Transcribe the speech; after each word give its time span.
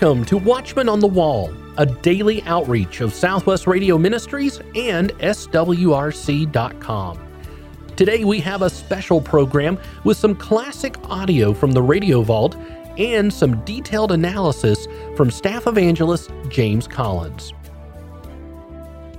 Welcome 0.00 0.24
to 0.26 0.36
Watchman 0.38 0.88
on 0.88 1.00
the 1.00 1.06
Wall, 1.06 1.52
a 1.76 1.84
daily 1.84 2.42
outreach 2.44 3.02
of 3.02 3.12
Southwest 3.12 3.66
Radio 3.66 3.98
Ministries 3.98 4.58
and 4.74 5.10
SWRC.com. 5.18 7.18
Today 7.96 8.24
we 8.24 8.40
have 8.40 8.62
a 8.62 8.70
special 8.70 9.20
program 9.20 9.78
with 10.04 10.16
some 10.16 10.34
classic 10.34 10.96
audio 11.10 11.52
from 11.52 11.72
the 11.72 11.82
Radio 11.82 12.22
Vault 12.22 12.56
and 12.96 13.30
some 13.30 13.62
detailed 13.66 14.12
analysis 14.12 14.88
from 15.18 15.30
staff 15.30 15.66
evangelist 15.66 16.30
James 16.48 16.88
Collins. 16.88 17.52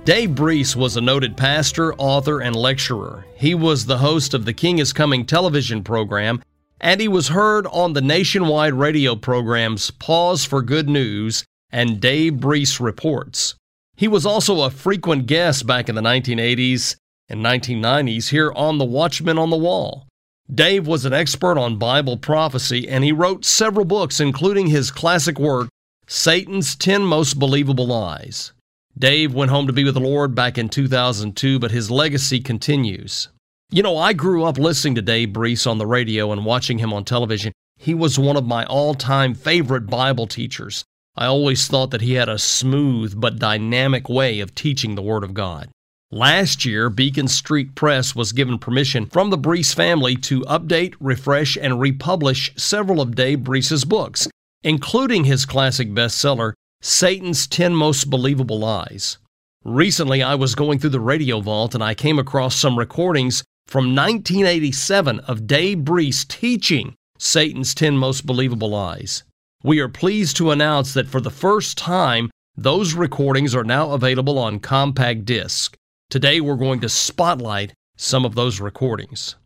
Dave 0.04 0.34
Breese 0.34 0.74
was 0.74 0.96
a 0.96 1.00
noted 1.00 1.36
pastor, 1.36 1.94
author, 1.94 2.40
and 2.40 2.56
lecturer. 2.56 3.24
He 3.36 3.54
was 3.54 3.86
the 3.86 3.98
host 3.98 4.34
of 4.34 4.44
the 4.44 4.52
King 4.52 4.80
is 4.80 4.92
Coming 4.92 5.26
television 5.26 5.84
program, 5.84 6.42
and 6.82 7.00
he 7.00 7.06
was 7.08 7.28
heard 7.28 7.66
on 7.68 7.92
the 7.92 8.00
nationwide 8.00 8.74
radio 8.74 9.14
programs 9.14 9.92
Pause 9.92 10.44
for 10.44 10.62
Good 10.62 10.88
News 10.88 11.44
and 11.70 12.00
Dave 12.00 12.40
Breese 12.40 12.80
Reports. 12.80 13.54
He 13.96 14.08
was 14.08 14.26
also 14.26 14.62
a 14.62 14.70
frequent 14.70 15.26
guest 15.26 15.66
back 15.66 15.88
in 15.88 15.94
the 15.94 16.02
1980s 16.02 16.96
and 17.28 17.42
1990s 17.42 18.30
here 18.30 18.52
on 18.56 18.78
The 18.78 18.84
Watchman 18.84 19.38
on 19.38 19.50
the 19.50 19.56
Wall. 19.56 20.08
Dave 20.52 20.86
was 20.86 21.04
an 21.04 21.12
expert 21.12 21.56
on 21.56 21.78
Bible 21.78 22.16
prophecy, 22.16 22.88
and 22.88 23.04
he 23.04 23.12
wrote 23.12 23.44
several 23.44 23.86
books, 23.86 24.18
including 24.18 24.66
his 24.66 24.90
classic 24.90 25.38
work, 25.38 25.68
Satan's 26.08 26.74
10 26.74 27.02
Most 27.02 27.38
Believable 27.38 27.86
Lies. 27.86 28.52
Dave 28.98 29.32
went 29.32 29.50
home 29.50 29.66
to 29.66 29.72
be 29.72 29.84
with 29.84 29.94
the 29.94 30.00
Lord 30.00 30.34
back 30.34 30.58
in 30.58 30.68
2002, 30.68 31.58
but 31.58 31.70
his 31.70 31.90
legacy 31.90 32.40
continues. 32.40 33.28
You 33.74 33.82
know, 33.82 33.96
I 33.96 34.12
grew 34.12 34.44
up 34.44 34.58
listening 34.58 34.96
to 34.96 35.02
Dave 35.02 35.32
Breese 35.32 35.66
on 35.66 35.78
the 35.78 35.86
radio 35.86 36.30
and 36.30 36.44
watching 36.44 36.76
him 36.76 36.92
on 36.92 37.06
television. 37.06 37.54
He 37.78 37.94
was 37.94 38.18
one 38.18 38.36
of 38.36 38.44
my 38.44 38.66
all 38.66 38.92
time 38.92 39.32
favorite 39.32 39.86
Bible 39.86 40.26
teachers. 40.26 40.84
I 41.16 41.24
always 41.24 41.66
thought 41.68 41.90
that 41.92 42.02
he 42.02 42.12
had 42.12 42.28
a 42.28 42.38
smooth 42.38 43.18
but 43.18 43.38
dynamic 43.38 44.10
way 44.10 44.40
of 44.40 44.54
teaching 44.54 44.94
the 44.94 45.00
Word 45.00 45.24
of 45.24 45.32
God. 45.32 45.70
Last 46.10 46.66
year, 46.66 46.90
Beacon 46.90 47.28
Street 47.28 47.74
Press 47.74 48.14
was 48.14 48.32
given 48.32 48.58
permission 48.58 49.06
from 49.06 49.30
the 49.30 49.38
Breese 49.38 49.72
family 49.72 50.16
to 50.16 50.42
update, 50.42 50.94
refresh, 51.00 51.56
and 51.56 51.80
republish 51.80 52.52
several 52.58 53.00
of 53.00 53.14
Dave 53.14 53.42
Breese's 53.42 53.86
books, 53.86 54.28
including 54.62 55.24
his 55.24 55.46
classic 55.46 55.92
bestseller, 55.92 56.52
Satan's 56.82 57.46
10 57.46 57.74
Most 57.74 58.10
Believable 58.10 58.58
Lies. 58.58 59.16
Recently, 59.64 60.22
I 60.22 60.34
was 60.34 60.54
going 60.54 60.78
through 60.78 60.90
the 60.90 61.00
radio 61.00 61.40
vault 61.40 61.74
and 61.74 61.82
I 61.82 61.94
came 61.94 62.18
across 62.18 62.54
some 62.54 62.78
recordings 62.78 63.42
from 63.72 63.96
1987 63.96 65.20
of 65.20 65.46
Dave 65.46 65.82
Breese 65.82 66.26
teaching 66.26 66.94
Satan's 67.18 67.74
10 67.74 67.96
Most 67.96 68.26
Believable 68.26 68.68
Lies. 68.68 69.22
We 69.64 69.80
are 69.80 69.88
pleased 69.88 70.36
to 70.36 70.50
announce 70.50 70.92
that 70.92 71.08
for 71.08 71.22
the 71.22 71.30
first 71.30 71.78
time, 71.78 72.30
those 72.54 72.92
recordings 72.92 73.54
are 73.54 73.64
now 73.64 73.92
available 73.92 74.38
on 74.38 74.60
compact 74.60 75.24
disc. 75.24 75.74
Today, 76.10 76.38
we're 76.38 76.56
going 76.56 76.80
to 76.80 76.88
spotlight 76.90 77.72
some 77.96 78.26
of 78.26 78.34
those 78.34 78.60
recordings. 78.60 79.36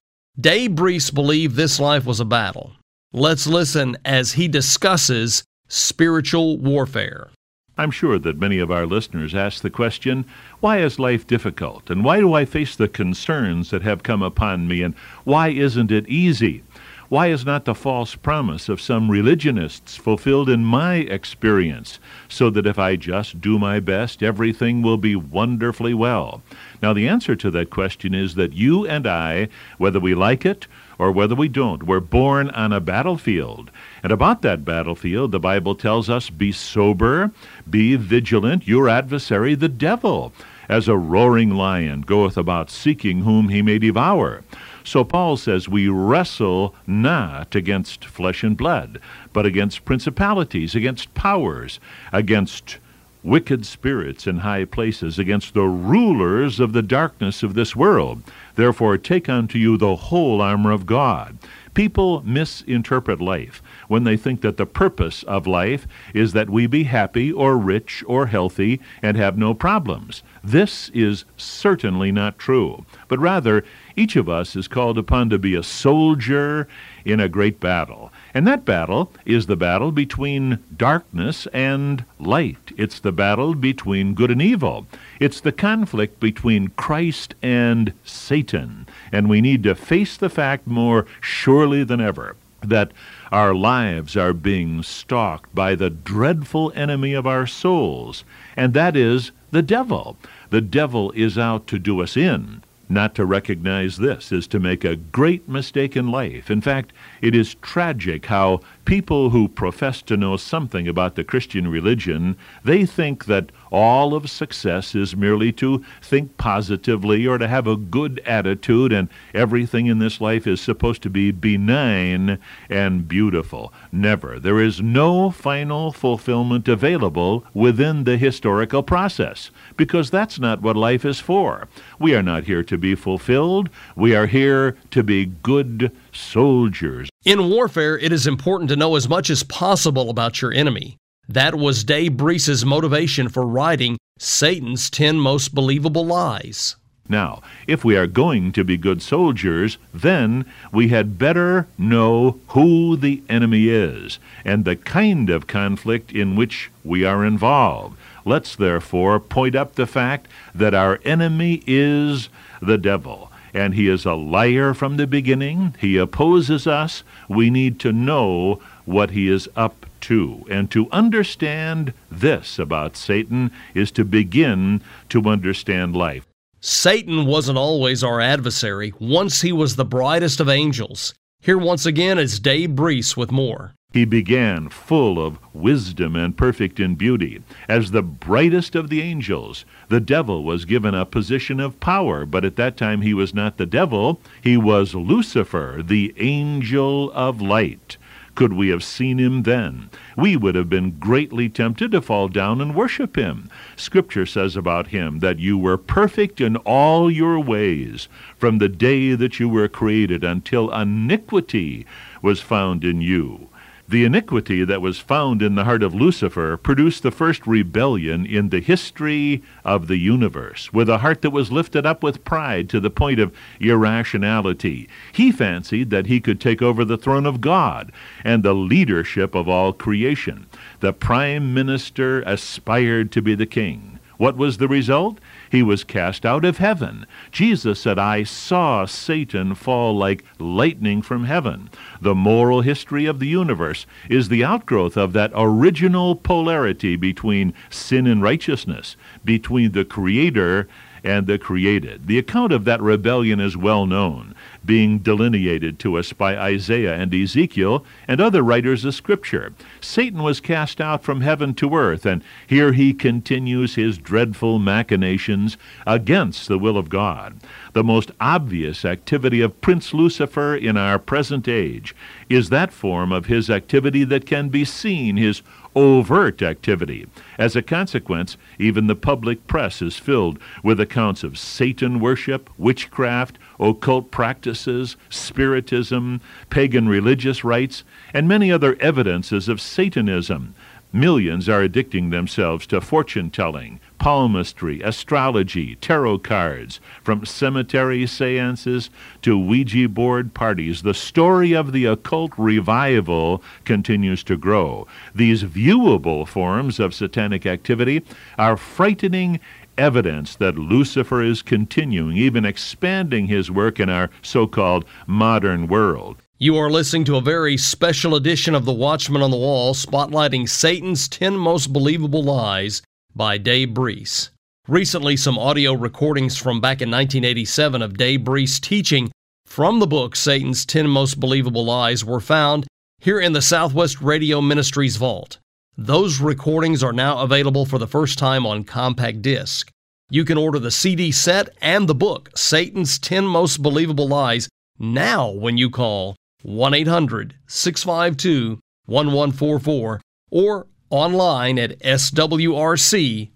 Dave 0.41 0.75
Breese 0.75 1.13
believed 1.13 1.55
this 1.55 1.79
life 1.79 2.05
was 2.05 2.19
a 2.19 2.25
battle. 2.25 2.73
Let's 3.13 3.47
listen 3.47 3.97
as 4.05 4.33
he 4.33 4.49
discusses 4.49 5.45
spiritual 5.69 6.59
warfare. 6.59 7.31
I'm 7.79 7.91
sure 7.91 8.19
that 8.19 8.39
many 8.39 8.59
of 8.59 8.71
our 8.71 8.87
listeners 8.87 9.35
ask 9.35 9.63
the 9.63 9.69
question, 9.69 10.25
why 10.61 10.79
is 10.79 10.99
life 10.99 11.27
difficult? 11.27 11.91
And 11.91 12.03
why 12.03 12.21
do 12.21 12.33
I 12.33 12.47
face 12.47 12.75
the 12.75 12.89
concerns 12.89 13.71
that 13.71 13.83
have 13.83 14.03
come 14.03 14.23
upon 14.23 14.67
me? 14.67 14.83
And 14.83 14.95
why 15.25 15.49
isn't 15.49 15.93
it 15.93 16.09
easy? 16.09 16.63
Why 17.09 17.29
is 17.29 17.45
not 17.45 17.67
the 17.67 17.75
false 17.75 18.15
promise 18.17 18.69
of 18.69 18.81
some 18.81 19.11
religionists 19.11 19.95
fulfilled 19.95 20.49
in 20.49 20.65
my 20.65 20.97
experience, 20.97 22.01
so 22.29 22.51
that 22.51 22.67
if 22.67 22.79
I 22.81 22.97
just 22.97 23.41
do 23.41 23.61
my 23.61 23.79
best, 23.79 24.23
everything 24.23 24.83
will 24.83 24.97
be 24.97 25.15
wonderfully 25.15 25.95
well? 25.95 26.43
Now, 26.83 26.93
the 26.93 27.07
answer 27.07 27.37
to 27.37 27.51
that 27.53 27.71
question 27.71 28.13
is 28.13 28.35
that 28.35 28.55
you 28.55 28.87
and 28.87 29.07
I, 29.07 29.49
whether 29.79 30.01
we 30.01 30.15
like 30.15 30.45
it 30.45 30.67
or 30.99 31.13
whether 31.13 31.35
we 31.35 31.49
don't, 31.49 31.83
we're 31.83 32.01
born 32.01 32.51
on 32.51 32.73
a 32.73 32.81
battlefield. 32.81 33.71
And 34.03 34.13
about 34.13 34.43
that 34.43 34.65
battlefield, 34.65 35.33
the 35.33 35.41
Bible 35.41 35.75
tells 35.75 36.09
us 36.09 36.31
be 36.31 36.53
sober, 36.53 37.31
be 37.69 37.97
vigilant, 37.97 38.67
your 38.67 38.89
adversary, 38.89 39.55
the 39.55 39.69
devil, 39.69 40.33
as 40.69 40.89
a 40.89 40.97
roaring 40.97 41.51
lion 41.51 42.01
goeth 42.01 42.37
about 42.37 42.71
seeking 42.71 43.23
whom 43.23 43.49
he 43.49 43.63
may 43.63 43.79
devour. 43.79 44.43
So 44.85 45.03
Paul 45.05 45.37
says, 45.37 45.69
We 45.69 45.89
wrestle 45.89 46.75
not 46.87 47.55
against 47.55 48.05
flesh 48.05 48.43
and 48.43 48.57
blood, 48.57 49.01
but 49.33 49.45
against 49.45 49.85
principalities, 49.85 50.75
against 50.75 51.13
powers, 51.15 51.81
against 52.13 52.79
wicked 53.27 53.67
spirits 53.67 54.27
in 54.27 54.39
high 54.39 54.65
places, 54.65 55.19
against 55.19 55.53
the 55.53 55.65
rulers 55.65 56.61
of 56.61 56.73
the 56.73 56.83
darkness 56.83 57.43
of 57.43 57.55
this 57.55 57.75
world. 57.75 58.23
Therefore, 58.55 58.97
take 58.97 59.29
unto 59.29 59.59
you 59.59 59.77
the 59.77 59.97
whole 59.97 60.41
armor 60.41 60.71
of 60.71 60.87
God. 60.87 61.37
People 61.75 62.23
misinterpret 62.25 63.21
life 63.21 63.63
when 63.89 64.05
they 64.05 64.17
think 64.17 64.41
that 64.41 64.57
the 64.57 64.65
purpose 64.65 65.23
of 65.25 65.47
life 65.47 65.87
is 66.15 66.33
that 66.33 66.49
we 66.49 66.67
be 66.67 66.85
happy 66.85 67.31
or 67.31 67.59
rich 67.59 68.03
or 68.07 68.29
healthy 68.29 68.81
and 69.03 69.17
have 69.17 69.37
no 69.37 69.53
problems. 69.53 70.23
This 70.43 70.89
is 70.95 71.27
certainly 71.37 72.11
not 72.11 72.39
true, 72.39 72.87
but 73.09 73.19
rather, 73.19 73.63
each 73.95 74.17
of 74.17 74.27
us 74.29 74.57
is 74.57 74.69
called 74.69 74.97
upon 74.97 75.29
to 75.29 75.39
be 75.39 75.55
a 75.55 75.63
soldier 75.63 76.67
in 77.05 77.21
a 77.21 77.29
great 77.29 77.61
battle. 77.61 78.11
And 78.37 78.47
that 78.47 78.67
battle 78.67 79.11
is 79.25 79.47
the 79.47 79.57
battle 79.57 79.91
between 79.91 80.59
darkness 80.77 81.49
and 81.55 82.05
light. 82.19 82.71
It's 82.77 83.01
the 83.01 83.11
battle 83.11 83.55
between 83.55 84.13
good 84.13 84.31
and 84.31 84.43
evil. 84.43 84.87
It's 85.19 85.41
the 85.41 85.53
conflict 85.53 86.21
between 86.21 86.69
Christ 86.77 87.35
and 87.41 87.95
Satan. 88.05 88.87
And 89.11 89.31
we 89.31 89.41
need 89.41 89.63
to 89.63 89.75
face 89.75 90.19
the 90.19 90.29
fact 90.29 90.67
more 90.67 91.07
surely 91.19 91.83
than 91.83 91.99
ever 92.03 92.37
that 92.61 92.93
our 93.33 93.55
lives 93.55 94.19
are 94.19 94.35
being 94.35 94.83
stalked 94.83 95.55
by 95.55 95.75
the 95.75 95.89
dreadful 95.89 96.71
enemy 96.77 97.15
of 97.15 97.27
our 97.27 97.47
souls, 97.47 98.23
and 98.55 98.75
that 98.75 98.97
is 98.97 99.31
the 99.51 99.63
devil. 99.63 100.19
The 100.51 100.61
devil 100.61 101.11
is 101.13 101.39
out 101.39 101.67
to 101.69 101.79
do 101.79 102.03
us 102.03 102.19
in. 102.19 102.63
Not 102.89 103.15
to 103.17 103.25
recognize 103.25 103.97
this 103.97 104.31
is 104.31 104.47
to 104.49 104.61
make 104.61 104.85
a 104.85 104.97
great 104.97 105.49
mistake 105.49 105.97
in 105.97 106.09
life. 106.09 106.51
In 106.51 106.61
fact, 106.61 106.93
it 107.21 107.35
is 107.35 107.57
tragic 107.57 108.27
how 108.27 108.61
people 108.87 109.31
who 109.31 109.49
profess 109.49 110.01
to 110.01 110.17
know 110.17 110.37
something 110.37 110.89
about 110.89 111.17
the 111.17 111.25
Christian 111.25 111.69
religion, 111.69 112.37
they 112.65 112.87
think 112.87 113.27
that 113.27 113.51
all 113.71 114.15
of 114.15 114.31
success 114.31 114.95
is 114.95 115.17
merely 115.17 115.53
to 115.53 115.85
think 116.01 116.39
positively 116.39 117.27
or 117.27 117.37
to 117.37 117.49
have 117.49 117.67
a 117.67 117.77
good 117.77 118.23
attitude 118.25 118.93
and 118.93 119.09
everything 119.35 119.87
in 119.87 119.99
this 119.99 120.21
life 120.21 120.47
is 120.47 120.61
supposed 120.61 121.03
to 121.03 121.11
be 121.11 121.33
benign 121.33 122.39
and 122.71 123.09
beautiful. 123.09 123.73
Never. 123.91 124.39
There 124.39 124.61
is 124.61 124.81
no 124.81 125.31
final 125.31 125.93
fulfillment 125.93 126.69
available 126.69 127.45
within 127.53 128.05
the 128.05 128.17
historical 128.17 128.83
process 128.83 129.51
because 129.77 130.11
that's 130.11 130.39
not 130.39 130.63
what 130.63 130.77
life 130.77 131.05
is 131.05 131.19
for. 131.19 131.69
We 131.99 132.15
are 132.15 132.23
not 132.23 132.45
here 132.45 132.63
to 132.63 132.79
be 132.79 132.95
fulfilled. 132.95 133.69
We 133.97 134.15
are 134.15 134.27
here 134.27 134.77
to 134.93 135.03
be 135.03 135.27
good 135.27 135.91
soldiers. 136.13 137.11
In 137.27 137.51
warfare, 137.51 137.99
it 137.99 138.13
is 138.13 138.29
important 138.29 138.71
to 138.71 138.77
know 138.77 138.95
as 138.95 139.09
much 139.09 139.31
as 139.31 139.43
possible 139.43 140.11
about 140.11 140.41
your 140.41 140.53
enemy. 140.53 140.97
That 141.29 141.57
was 141.57 141.83
Dave 141.83 142.17
Breese's 142.17 142.65
motivation 142.65 143.29
for 143.29 143.45
writing 143.45 143.99
Satan's 144.17 144.89
10 144.91 145.19
Most 145.19 145.53
Believable 145.53 146.07
Lies. 146.07 146.77
Now, 147.09 147.43
if 147.67 147.85
we 147.85 147.97
are 147.97 148.07
going 148.07 148.53
to 148.53 148.63
be 148.63 148.77
good 148.77 149.03
soldiers, 149.03 149.77
then 149.93 150.45
we 150.71 150.87
had 150.91 151.19
better 151.19 151.67
know 151.77 152.39
who 152.51 152.97
the 152.97 153.25
enemy 153.29 153.71
is 153.71 154.21
and 154.45 154.65
the 154.65 154.77
kind 154.77 155.29
of 155.29 155.49
conflict 155.49 156.13
in 156.13 156.37
which 156.37 156.71
we 156.85 157.05
are 157.05 157.25
involved. 157.25 157.97
Let's 158.25 158.55
therefore 158.55 159.19
point 159.19 159.57
up 159.57 159.75
the 159.75 159.89
fact 159.89 160.29
that 160.55 160.75
our 160.75 161.01
enemy 161.05 161.65
is 161.67 162.29
the 162.63 162.79
devil 162.79 163.33
and 163.55 163.75
he 163.75 163.89
is 163.89 164.05
a 164.05 164.15
liar 164.15 164.75
from 164.75 164.97
the 164.97 165.07
beginning. 165.07 165.75
He 165.79 165.97
opposes 165.97 166.67
us. 166.67 167.03
We 167.29 167.51
need 167.51 167.79
to 167.81 167.93
know 167.93 168.61
what 168.85 169.11
he 169.11 169.29
is 169.29 169.49
up 169.57 169.87
to. 170.03 170.45
And 170.51 170.71
to 170.71 170.91
understand 170.91 171.93
this 172.11 172.59
about 172.59 172.97
Satan 172.97 173.51
is 173.75 173.91
to 173.93 174.05
begin 174.05 174.83
to 175.09 175.23
understand 175.25 175.97
life. 175.97 176.27
Satan 176.61 177.27
wasn't 177.27 177.59
always 177.59 178.03
our 178.03 178.21
adversary. 178.21 178.93
Once 178.99 179.43
he 179.43 179.53
was 179.53 179.77
the 179.77 179.85
brightest 179.85 180.41
of 180.41 180.49
angels. 180.49 181.15
Here 181.41 181.59
once 181.59 181.87
again 181.87 182.19
is 182.19 182.41
Dave 182.41 182.75
Breese 182.75 183.17
with 183.17 183.31
more. 183.31 183.75
He 183.97 184.05
began 184.05 184.69
full 184.69 185.19
of 185.19 185.39
wisdom 185.55 186.17
and 186.17 186.37
perfect 186.37 186.79
in 186.79 186.97
beauty. 186.97 187.41
As 187.67 187.93
the 187.93 188.03
brightest 188.03 188.75
of 188.75 188.91
the 188.91 189.01
angels, 189.01 189.65
the 189.89 190.01
devil 190.01 190.45
was 190.45 190.67
given 190.67 190.95
a 190.95 191.07
position 191.07 191.61
of 191.61 191.81
power, 191.81 192.27
but 192.27 192.45
at 192.45 192.57
that 192.57 192.77
time 192.77 193.01
he 193.01 193.15
was 193.15 193.33
not 193.33 193.57
the 193.57 193.65
devil, 193.65 194.21
he 194.43 194.59
was 194.59 194.95
Lucifer, 194.95 195.81
the 195.83 196.13
angel 196.19 197.11
of 197.13 197.41
light. 197.41 197.97
Could 198.35 198.53
we 198.53 198.69
have 198.69 198.85
seen 198.85 199.17
him 199.17 199.45
then, 199.45 199.89
we 200.15 200.37
would 200.37 200.57
have 200.57 200.69
been 200.69 200.99
greatly 200.99 201.49
tempted 201.49 201.93
to 201.93 202.03
fall 202.03 202.29
down 202.29 202.61
and 202.61 202.75
worship 202.75 203.17
him. 203.17 203.49
Scripture 203.77 204.27
says 204.27 204.57
about 204.57 204.89
him 204.89 205.21
that 205.21 205.39
you 205.39 205.57
were 205.57 205.79
perfect 205.79 206.39
in 206.39 206.57
all 206.57 207.11
your 207.11 207.41
ways 207.41 208.09
from 208.37 208.59
the 208.59 208.69
day 208.69 209.15
that 209.15 209.41
you 209.41 209.49
were 209.49 209.69
created 209.69 210.23
until 210.23 210.71
iniquity 210.71 211.87
was 212.21 212.43
found 212.43 212.85
in 212.85 213.01
you. 213.01 213.49
The 213.89 214.05
iniquity 214.05 214.65
that 214.65 214.83
was 214.83 214.99
found 214.99 215.43
in 215.43 215.55
the 215.55 215.63
heart 215.63 215.85
of 215.85 215.95
Lucifer 215.95 216.57
produced 216.57 217.05
the 217.05 217.13
first 217.13 217.47
rebellion 217.47 218.27
in 218.27 218.49
the 218.49 218.59
history 218.59 219.45
of 219.65 219.87
the 219.87 219.97
universe, 219.97 220.73
with 220.73 220.89
a 220.89 220.99
heart 220.99 221.23
that 221.23 221.31
was 221.31 221.53
lifted 221.53 221.87
up 221.87 222.03
with 222.03 222.25
pride 222.25 222.69
to 222.71 222.81
the 222.81 222.91
point 222.91 223.21
of 223.21 223.33
irrationality. 223.61 224.89
He 225.13 225.31
fancied 225.31 225.91
that 225.91 226.07
he 226.07 226.21
could 226.21 226.41
take 226.41 226.61
over 226.61 226.85
the 226.85 226.99
throne 226.99 227.27
of 227.27 227.41
God 227.41 227.93
and 228.25 228.43
the 228.43 228.55
leadership 228.55 229.37
of 229.37 229.49
all 229.49 229.73
creation. 229.73 230.47
The 230.81 230.93
prime 230.93 231.55
minister 231.55 232.23
aspired 232.23 233.13
to 233.13 233.23
be 233.23 233.37
the 233.37 233.47
king. 233.47 234.01
What 234.17 234.37
was 234.37 234.59
the 234.59 234.67
result? 234.67 235.21
He 235.51 235.63
was 235.63 235.85
cast 235.85 236.27
out 236.27 236.45
of 236.45 236.59
heaven. 236.59 237.07
Jesus 237.31 237.81
said, 237.81 237.99
I 237.99 238.25
saw 238.25 238.85
Satan 238.85 239.55
fall 239.55 239.97
like 239.97 240.25
lightning 240.39 241.03
from 241.03 241.25
heaven. 241.25 241.71
The 242.01 242.15
moral 242.15 242.63
history 242.63 243.07
of 243.07 243.19
the 243.19 243.29
universe 243.29 243.87
is 244.09 244.29
the 244.29 244.45
outgrowth 244.45 244.97
of 244.97 245.13
that 245.13 245.33
original 245.35 246.17
polarity 246.17 246.97
between 246.97 247.55
sin 247.71 248.07
and 248.07 248.23
righteousness, 248.23 248.97
between 249.25 249.73
the 249.73 249.85
Creator 249.85 250.69
and 251.07 251.27
the 251.27 251.39
created. 251.39 252.09
The 252.09 252.19
account 252.19 252.53
of 252.53 252.65
that 252.65 252.83
rebellion 252.83 253.39
is 253.39 253.57
well 253.57 253.87
known 253.87 254.35
being 254.67 254.99
delineated 254.99 255.79
to 255.79 255.97
us 255.97 256.13
by 256.13 256.37
Isaiah 256.37 256.95
and 256.95 257.15
Ezekiel 257.15 257.85
and 258.07 258.21
other 258.21 258.43
writers 258.43 258.85
of 258.85 258.95
Scripture. 258.95 259.55
Satan 259.81 260.23
was 260.23 260.41
cast 260.41 260.81
out 260.81 261.03
from 261.03 261.21
heaven 261.21 261.55
to 261.55 261.75
earth, 261.75 262.05
and 262.05 262.23
here 262.47 262.73
he 262.73 262.93
continues 262.93 263.77
his 263.77 263.97
dreadful 263.97 264.59
machinations 264.59 265.57
against 265.87 266.49
the 266.49 266.59
will 266.59 266.77
of 266.77 266.89
God. 266.89 267.41
The 267.73 267.85
most 267.85 268.11
obvious 268.21 268.85
activity 268.85 269.41
of 269.41 269.61
Prince 269.61 269.95
Lucifer 269.95 270.57
in 270.57 270.77
our 270.77 270.99
present 270.99 271.47
age 271.47 271.95
is 272.29 272.49
that 272.51 272.73
form 272.73 273.13
of 273.13 273.27
his 273.27 273.49
activity 273.49 274.05
that 274.05 274.27
can 274.27 274.49
be 274.49 274.65
seen, 274.65 275.17
his 275.17 275.43
overt 275.77 276.41
activity. 276.41 277.07
As 277.39 277.55
a 277.55 277.63
consequence, 277.63 278.39
even 278.59 278.87
the 278.87 278.97
public 278.97 279.47
press 279.47 279.83
is 279.83 279.99
filled 279.99 280.39
with 280.63 280.81
accounts 280.81 281.23
of 281.23 281.39
Satan 281.39 282.01
worship, 282.01 282.49
witchcraft, 282.59 283.39
occult 283.59 284.11
practices, 284.11 284.97
spiritism, 285.09 286.21
pagan 286.51 286.89
religious 286.89 287.45
rites, 287.45 287.85
and 288.13 288.29
many 288.29 288.51
other 288.51 288.77
evidences 288.81 289.49
of 289.49 289.61
Satanism. 289.61 290.55
Millions 290.93 291.47
are 291.47 291.61
addicting 291.61 292.11
themselves 292.11 292.67
to 292.69 292.81
fortune 292.81 293.29
telling, 293.29 293.81
palmistry, 293.99 294.81
astrology, 294.81 295.75
tarot 295.77 296.19
cards, 296.21 296.81
from 297.03 297.27
cemetery 297.27 298.07
seances 298.07 298.89
to 299.21 299.37
Ouija 299.37 299.89
board 299.91 300.33
parties. 300.33 300.83
The 300.83 300.95
story 300.95 301.53
of 301.53 301.73
the 301.73 301.85
occult 301.85 302.33
revival 302.39 303.43
continues 303.65 304.25
to 304.25 304.39
grow. 304.39 304.87
These 305.15 305.43
viewable 305.43 306.27
forms 306.27 306.81
of 306.81 306.95
satanic 306.95 307.45
activity 307.45 308.03
are 308.39 308.57
frightening 308.57 309.41
evidence 309.79 310.37
that 310.37 310.59
Lucifer 310.59 311.23
is 311.23 311.43
continuing, 311.43 312.17
even 312.17 312.45
expanding 312.45 313.27
his 313.27 313.51
work 313.51 313.79
in 313.81 313.89
our 313.89 314.11
so 314.23 314.47
called 314.47 314.85
modern 315.07 315.69
world. 315.69 316.17
You 316.39 316.57
are 316.57 316.71
listening 316.71 317.05
to 317.07 317.17
a 317.17 317.23
very 317.23 317.57
special 317.57 318.15
edition 318.15 318.55
of 318.55 318.65
The 318.65 318.73
Watchman 318.73 319.23
on 319.23 319.31
the 319.31 319.39
Wall, 319.39 319.73
spotlighting 319.75 320.49
Satan's 320.49 321.09
10 321.09 321.35
Most 321.37 321.73
Believable 321.73 322.23
Lies 322.23 322.83
by 323.15 323.39
Dave 323.39 323.73
Breese. 323.73 324.31
Recently, 324.69 325.17
some 325.17 325.39
audio 325.39 325.73
recordings 325.73 326.37
from 326.37 326.61
back 326.61 326.83
in 326.83 326.91
1987 326.91 327.81
of 327.81 327.97
Dave 327.97 328.25
Breese 328.25 328.61
teaching 328.61 329.11
from 329.47 329.79
the 329.79 329.87
book 329.87 330.15
Satan's 330.17 330.67
10 330.67 330.89
Most 330.89 331.21
Believable 331.21 331.65
Lies 331.65 332.05
were 332.05 332.21
found 332.21 332.67
here 333.01 333.21
in 333.21 333.33
the 333.33 333.41
Southwest 333.41 334.03
Radio 334.03 334.41
Ministries 334.41 334.97
vault. 334.97 335.39
Those 335.79 336.21
recordings 336.21 336.83
are 336.83 336.95
now 336.95 337.19
available 337.19 337.67
for 337.67 337.79
the 337.79 337.87
first 337.87 338.19
time 338.19 338.47
on 338.47 338.65
compact 338.65 339.21
disc. 339.21 339.71
You 340.09 340.25
can 340.25 340.39
order 340.39 340.59
the 340.59 340.71
CD 340.71 341.13
set 341.13 341.51
and 341.61 341.87
the 341.87 341.95
book, 341.95 342.31
Satan's 342.35 342.99
10 342.99 343.27
Most 343.27 343.63
Believable 343.63 344.09
Lies, 344.09 344.49
now 344.79 345.31
when 345.31 345.59
you 345.59 345.69
call 345.69 346.17
1 346.43 346.73
800 346.73 347.35
652 347.47 348.59
1144 348.87 350.01
or 350.31 350.67
online 350.89 351.59
at 351.59 351.79
swrc.com. 351.81 353.29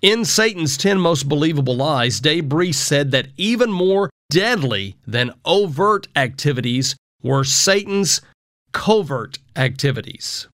In 0.00 0.24
Satan's 0.24 0.76
10 0.76 1.00
Most 1.00 1.28
Believable 1.28 1.74
Lies, 1.74 2.20
Dave 2.20 2.48
Breese 2.48 2.78
said 2.78 3.10
that 3.10 3.26
even 3.36 3.72
more 3.72 4.08
deadly 4.30 4.94
than 5.04 5.34
overt 5.44 6.06
activities 6.14 6.94
were 7.24 7.42
Satan's 7.42 8.20
covert 8.70 9.38
activities. 9.56 10.46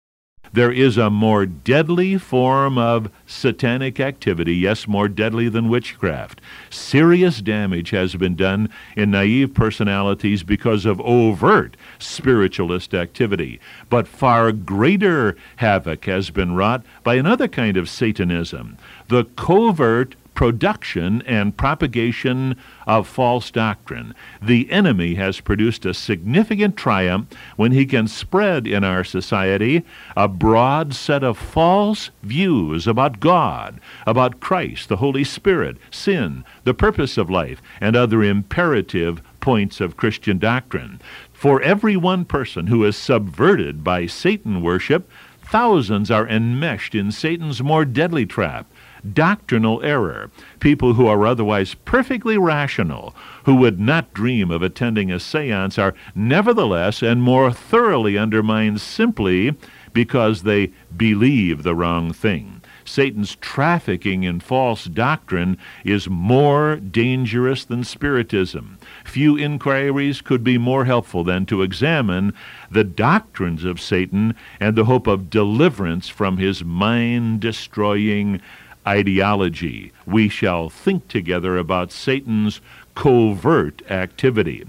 There 0.54 0.70
is 0.70 0.96
a 0.96 1.10
more 1.10 1.46
deadly 1.46 2.16
form 2.16 2.78
of 2.78 3.10
satanic 3.26 3.98
activity, 3.98 4.54
yes, 4.54 4.86
more 4.86 5.08
deadly 5.08 5.48
than 5.48 5.68
witchcraft. 5.68 6.40
Serious 6.70 7.40
damage 7.40 7.90
has 7.90 8.14
been 8.14 8.36
done 8.36 8.68
in 8.96 9.10
naive 9.10 9.52
personalities 9.52 10.44
because 10.44 10.86
of 10.86 11.00
overt 11.00 11.76
spiritualist 11.98 12.94
activity. 12.94 13.58
But 13.90 14.06
far 14.06 14.52
greater 14.52 15.36
havoc 15.56 16.04
has 16.04 16.30
been 16.30 16.54
wrought 16.54 16.84
by 17.02 17.16
another 17.16 17.48
kind 17.48 17.76
of 17.76 17.88
Satanism 17.88 18.78
the 19.08 19.24
covert 19.24 20.14
production 20.34 21.22
and 21.22 21.56
propagation 21.56 22.56
of 22.86 23.06
false 23.06 23.50
doctrine. 23.50 24.14
The 24.42 24.70
enemy 24.70 25.14
has 25.14 25.40
produced 25.40 25.86
a 25.86 25.94
significant 25.94 26.76
triumph 26.76 27.28
when 27.56 27.72
he 27.72 27.86
can 27.86 28.08
spread 28.08 28.66
in 28.66 28.84
our 28.84 29.04
society 29.04 29.84
a 30.16 30.28
broad 30.28 30.94
set 30.94 31.22
of 31.22 31.38
false 31.38 32.10
views 32.22 32.86
about 32.86 33.20
God, 33.20 33.80
about 34.06 34.40
Christ, 34.40 34.88
the 34.88 34.96
Holy 34.96 35.24
Spirit, 35.24 35.76
sin, 35.90 36.44
the 36.64 36.74
purpose 36.74 37.16
of 37.16 37.30
life, 37.30 37.62
and 37.80 37.96
other 37.96 38.22
imperative 38.22 39.22
points 39.40 39.80
of 39.80 39.96
Christian 39.96 40.38
doctrine. 40.38 41.00
For 41.32 41.60
every 41.60 41.96
one 41.96 42.24
person 42.24 42.68
who 42.68 42.84
is 42.84 42.96
subverted 42.96 43.84
by 43.84 44.06
Satan 44.06 44.62
worship, 44.62 45.10
thousands 45.42 46.10
are 46.10 46.26
enmeshed 46.26 46.94
in 46.94 47.12
Satan's 47.12 47.62
more 47.62 47.84
deadly 47.84 48.24
trap 48.24 48.66
doctrinal 49.12 49.82
error. 49.82 50.30
People 50.60 50.94
who 50.94 51.06
are 51.06 51.26
otherwise 51.26 51.74
perfectly 51.84 52.38
rational, 52.38 53.14
who 53.44 53.54
would 53.54 53.78
not 53.78 54.14
dream 54.14 54.50
of 54.50 54.62
attending 54.62 55.10
a 55.10 55.20
seance, 55.20 55.78
are 55.78 55.94
nevertheless 56.14 57.02
and 57.02 57.22
more 57.22 57.52
thoroughly 57.52 58.16
undermined 58.16 58.80
simply 58.80 59.54
because 59.92 60.42
they 60.42 60.72
believe 60.96 61.62
the 61.62 61.74
wrong 61.74 62.12
thing. 62.12 62.60
Satan's 62.84 63.36
trafficking 63.36 64.24
in 64.24 64.40
false 64.40 64.84
doctrine 64.84 65.56
is 65.84 66.08
more 66.08 66.76
dangerous 66.76 67.64
than 67.64 67.82
Spiritism. 67.82 68.78
Few 69.04 69.36
inquiries 69.36 70.20
could 70.20 70.44
be 70.44 70.58
more 70.58 70.84
helpful 70.84 71.24
than 71.24 71.46
to 71.46 71.62
examine 71.62 72.34
the 72.70 72.84
doctrines 72.84 73.64
of 73.64 73.80
Satan 73.80 74.34
and 74.60 74.76
the 74.76 74.84
hope 74.84 75.06
of 75.06 75.30
deliverance 75.30 76.08
from 76.08 76.36
his 76.36 76.62
mind 76.62 77.40
destroying 77.40 78.40
ideology. 78.86 79.92
We 80.06 80.28
shall 80.28 80.68
think 80.68 81.08
together 81.08 81.56
about 81.56 81.92
Satan's 81.92 82.60
covert 82.94 83.82
activity. 83.90 84.66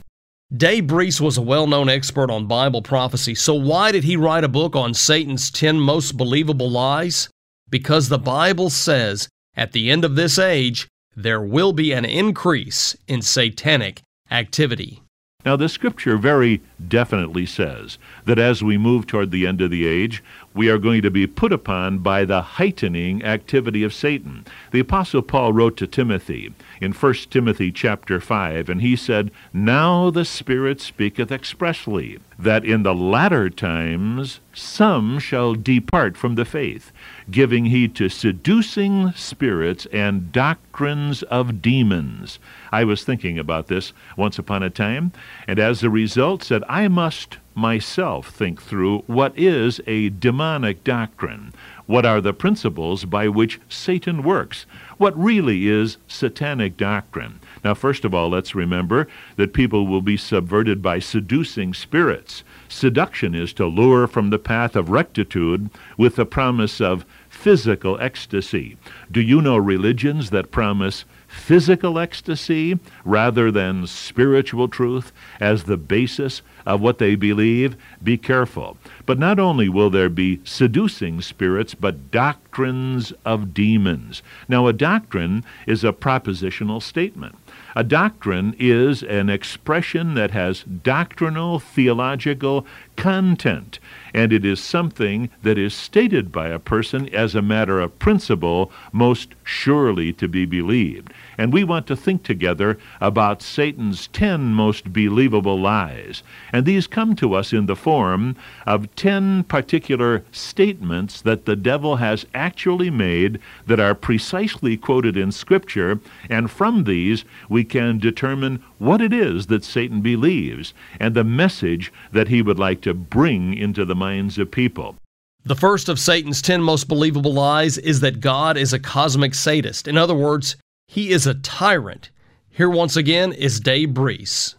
Dave 0.56 0.88
Breese 0.88 1.20
was 1.20 1.38
a 1.38 1.42
well 1.42 1.68
known 1.68 1.90
expert 1.90 2.30
on 2.30 2.48
Bible 2.48 2.82
prophecy, 2.82 3.36
so 3.36 3.54
why 3.56 3.92
did 3.92 4.04
he 4.04 4.16
write 4.16 4.44
a 4.44 4.50
book 4.50 4.76
on 4.76 4.94
Satan's 4.94 5.50
10 5.50 5.80
most 5.80 6.18
believable 6.18 6.70
lies? 6.70 7.30
Because 7.70 8.10
the 8.10 8.20
Bible 8.20 8.70
says 8.70 9.28
at 9.58 9.72
the 9.72 9.90
end 9.90 10.06
of 10.06 10.16
this 10.16 10.38
age, 10.38 10.88
there 11.16 11.42
will 11.42 11.74
be 11.74 11.92
an 11.92 12.06
increase 12.06 12.96
in 13.08 13.22
satanic 13.22 14.02
activity. 14.30 15.02
Now, 15.46 15.56
the 15.56 15.70
scripture 15.70 16.18
very 16.18 16.62
definitely 16.88 17.46
says 17.46 18.00
that 18.26 18.40
as 18.40 18.64
we 18.64 18.78
move 18.78 19.06
toward 19.06 19.30
the 19.30 19.46
end 19.46 19.62
of 19.62 19.70
the 19.70 19.86
age, 19.86 20.24
we 20.56 20.70
are 20.70 20.78
going 20.78 21.02
to 21.02 21.12
be 21.12 21.28
put 21.28 21.52
upon 21.52 22.00
by 22.00 22.24
the 22.24 22.42
heightening 22.42 23.22
activity 23.24 23.84
of 23.84 23.94
Satan. 23.94 24.46
The 24.72 24.80
apostle 24.80 25.22
Paul 25.22 25.52
wrote 25.52 25.76
to 25.78 25.86
Timothy 25.86 26.54
in 26.80 26.94
1 26.94 27.14
Timothy 27.30 27.74
chapter 27.74 28.22
5, 28.22 28.70
and 28.70 28.82
he 28.82 28.96
said, 28.96 29.32
Now 29.52 30.10
the 30.10 30.24
Spirit 30.24 30.80
speaketh 30.80 31.30
expressly, 31.30 32.20
that 32.40 32.64
in 32.64 32.84
the 32.84 32.96
latter 32.96 33.50
times 33.50 34.40
some 34.54 35.20
shall 35.20 35.56
depart 35.56 36.16
from 36.16 36.36
the 36.36 36.46
faith, 36.46 36.94
giving 37.30 37.66
heed 37.66 37.94
to 37.96 38.08
seducing 38.08 39.12
spirits 39.12 39.86
and 39.92 40.32
doctrines 40.32 41.22
of 41.24 41.62
demons. 41.62 42.40
I 42.72 42.86
was 42.86 43.04
thinking 43.04 43.38
about 43.38 43.68
this 43.68 43.92
once 44.16 44.40
upon 44.40 44.64
a 44.64 44.70
time, 44.70 45.12
and 45.48 45.60
as 45.60 45.84
a 45.84 45.90
result 45.90 46.44
said, 46.44 46.64
I 46.70 46.88
must 46.88 47.40
myself 47.56 48.30
think 48.30 48.62
through 48.62 49.00
what 49.08 49.38
is 49.38 49.80
a 49.88 50.10
demonic 50.10 50.84
doctrine. 50.84 51.54
What 51.86 52.06
are 52.06 52.20
the 52.20 52.34
principles 52.34 53.06
by 53.06 53.28
which 53.28 53.60
Satan 53.70 54.24
works? 54.24 54.66
What 54.98 55.18
really 55.18 55.68
is 55.68 55.98
satanic 56.08 56.78
doctrine? 56.78 57.40
Now, 57.64 57.74
first 57.74 58.04
of 58.04 58.14
all, 58.14 58.30
let's 58.30 58.56
remember 58.56 59.08
that 59.38 59.54
people 59.54 59.88
will 59.88 60.02
be 60.02 60.18
subverted 60.18 60.82
by 60.82 61.00
seducing 61.00 61.74
spirits. 61.74 62.44
Seduction 62.68 63.36
is 63.36 63.54
to 63.54 63.68
lure 63.68 64.08
from 64.08 64.32
the 64.32 64.40
path 64.40 64.76
of 64.76 64.90
rectitude 64.90 65.70
with 65.98 66.16
the 66.16 66.26
promise 66.26 66.82
of 66.82 67.06
physical 67.30 68.00
ecstasy. 68.02 68.78
Do 69.12 69.22
you 69.22 69.42
know 69.42 69.58
religions 69.58 70.32
that 70.32 70.52
promise 70.52 71.06
physical 71.36 72.00
ecstasy 72.00 72.80
rather 73.04 73.52
than 73.52 73.86
spiritual 73.86 74.68
truth 74.68 75.12
as 75.40 75.64
the 75.64 75.78
basis 75.78 76.42
of 76.66 76.82
what 76.82 76.98
they 76.98 77.16
believe? 77.16 77.76
Be 78.04 78.18
careful. 78.18 78.78
But 79.06 79.20
not 79.20 79.38
only 79.38 79.70
will 79.70 79.90
there 79.90 80.10
be 80.10 80.42
seducing 80.44 81.22
spirits, 81.22 81.76
but 81.76 82.10
doctrines 82.10 83.14
of 83.24 83.54
demons. 83.54 84.24
Now, 84.48 84.68
a 84.68 84.74
doctrine 84.74 85.44
is 85.68 85.84
a 85.84 85.94
propositional 85.94 86.82
statement. 86.82 87.36
A 87.76 87.84
doctrine 87.84 88.56
is 88.58 89.04
an 89.04 89.30
expression 89.30 90.14
that 90.14 90.32
has 90.32 90.64
doctrinal, 90.64 91.60
theological 91.60 92.66
content, 92.96 93.80
and 94.14 94.32
it 94.32 94.46
is 94.46 94.60
something 94.60 95.30
that 95.44 95.58
is 95.58 95.74
stated 95.74 96.32
by 96.32 96.48
a 96.48 96.60
person 96.60 97.10
as 97.14 97.36
a 97.36 97.42
matter 97.42 97.80
of 97.80 98.00
principle, 98.00 98.72
most 98.92 99.36
surely 99.44 100.14
to 100.14 100.28
be 100.28 100.46
believed. 100.46 101.14
And 101.38 101.52
we 101.52 101.64
want 101.64 101.86
to 101.88 101.96
think 101.96 102.24
together 102.24 102.78
about 103.02 103.42
Satan's 103.42 104.08
ten 104.08 104.54
most 104.54 104.94
believable 104.94 105.60
lies. 105.60 106.24
And 106.54 106.66
these 106.66 106.88
come 106.88 107.16
to 107.18 107.34
us 107.34 107.52
in 107.52 107.66
the 107.66 107.76
form 107.76 108.36
of 108.66 108.94
ten 108.96 109.44
particular 109.44 110.24
statements 110.32 111.22
that 111.22 111.46
the 111.46 111.56
devil 111.56 111.98
has 111.98 112.26
actually 112.34 112.90
made 112.90 113.40
that 113.68 113.80
are 113.80 113.96
precisely 113.96 114.78
quoted 114.78 115.18
in 115.18 115.32
Scripture. 115.32 116.00
And 116.30 116.50
from 116.50 116.86
these, 116.86 117.26
we 117.50 117.64
can 117.64 118.00
determine 118.00 118.64
what 118.78 119.02
it 119.02 119.12
is 119.14 119.48
that 119.48 119.64
Satan 119.64 120.02
believes 120.02 120.74
and 121.00 121.16
the 121.16 121.24
message 121.24 121.92
that 122.12 122.30
he 122.30 122.42
would 122.42 122.60
like 122.60 122.82
to 122.86 122.94
bring 122.94 123.56
into 123.56 123.84
the 123.84 123.96
minds 123.96 124.38
of 124.38 124.52
people. 124.52 124.96
The 125.44 125.56
first 125.56 125.90
of 125.90 126.00
Satan's 126.00 126.40
10 126.40 126.62
most 126.62 126.88
believable 126.88 127.34
lies 127.34 127.80
is 127.80 128.00
that 128.02 128.20
God 128.20 128.58
is 128.58 128.74
a 128.74 128.80
cosmic 128.80 129.34
sadist. 129.34 129.88
In 129.88 129.98
other 129.98 130.14
words, 130.14 130.56
he 130.88 131.10
is 131.10 131.26
a 131.26 131.34
tyrant. 131.34 132.12
Here 132.48 132.70
once 132.70 132.96
again 132.96 133.34
is 133.34 133.60
Dave 133.60 133.96
Breese. 133.96 134.54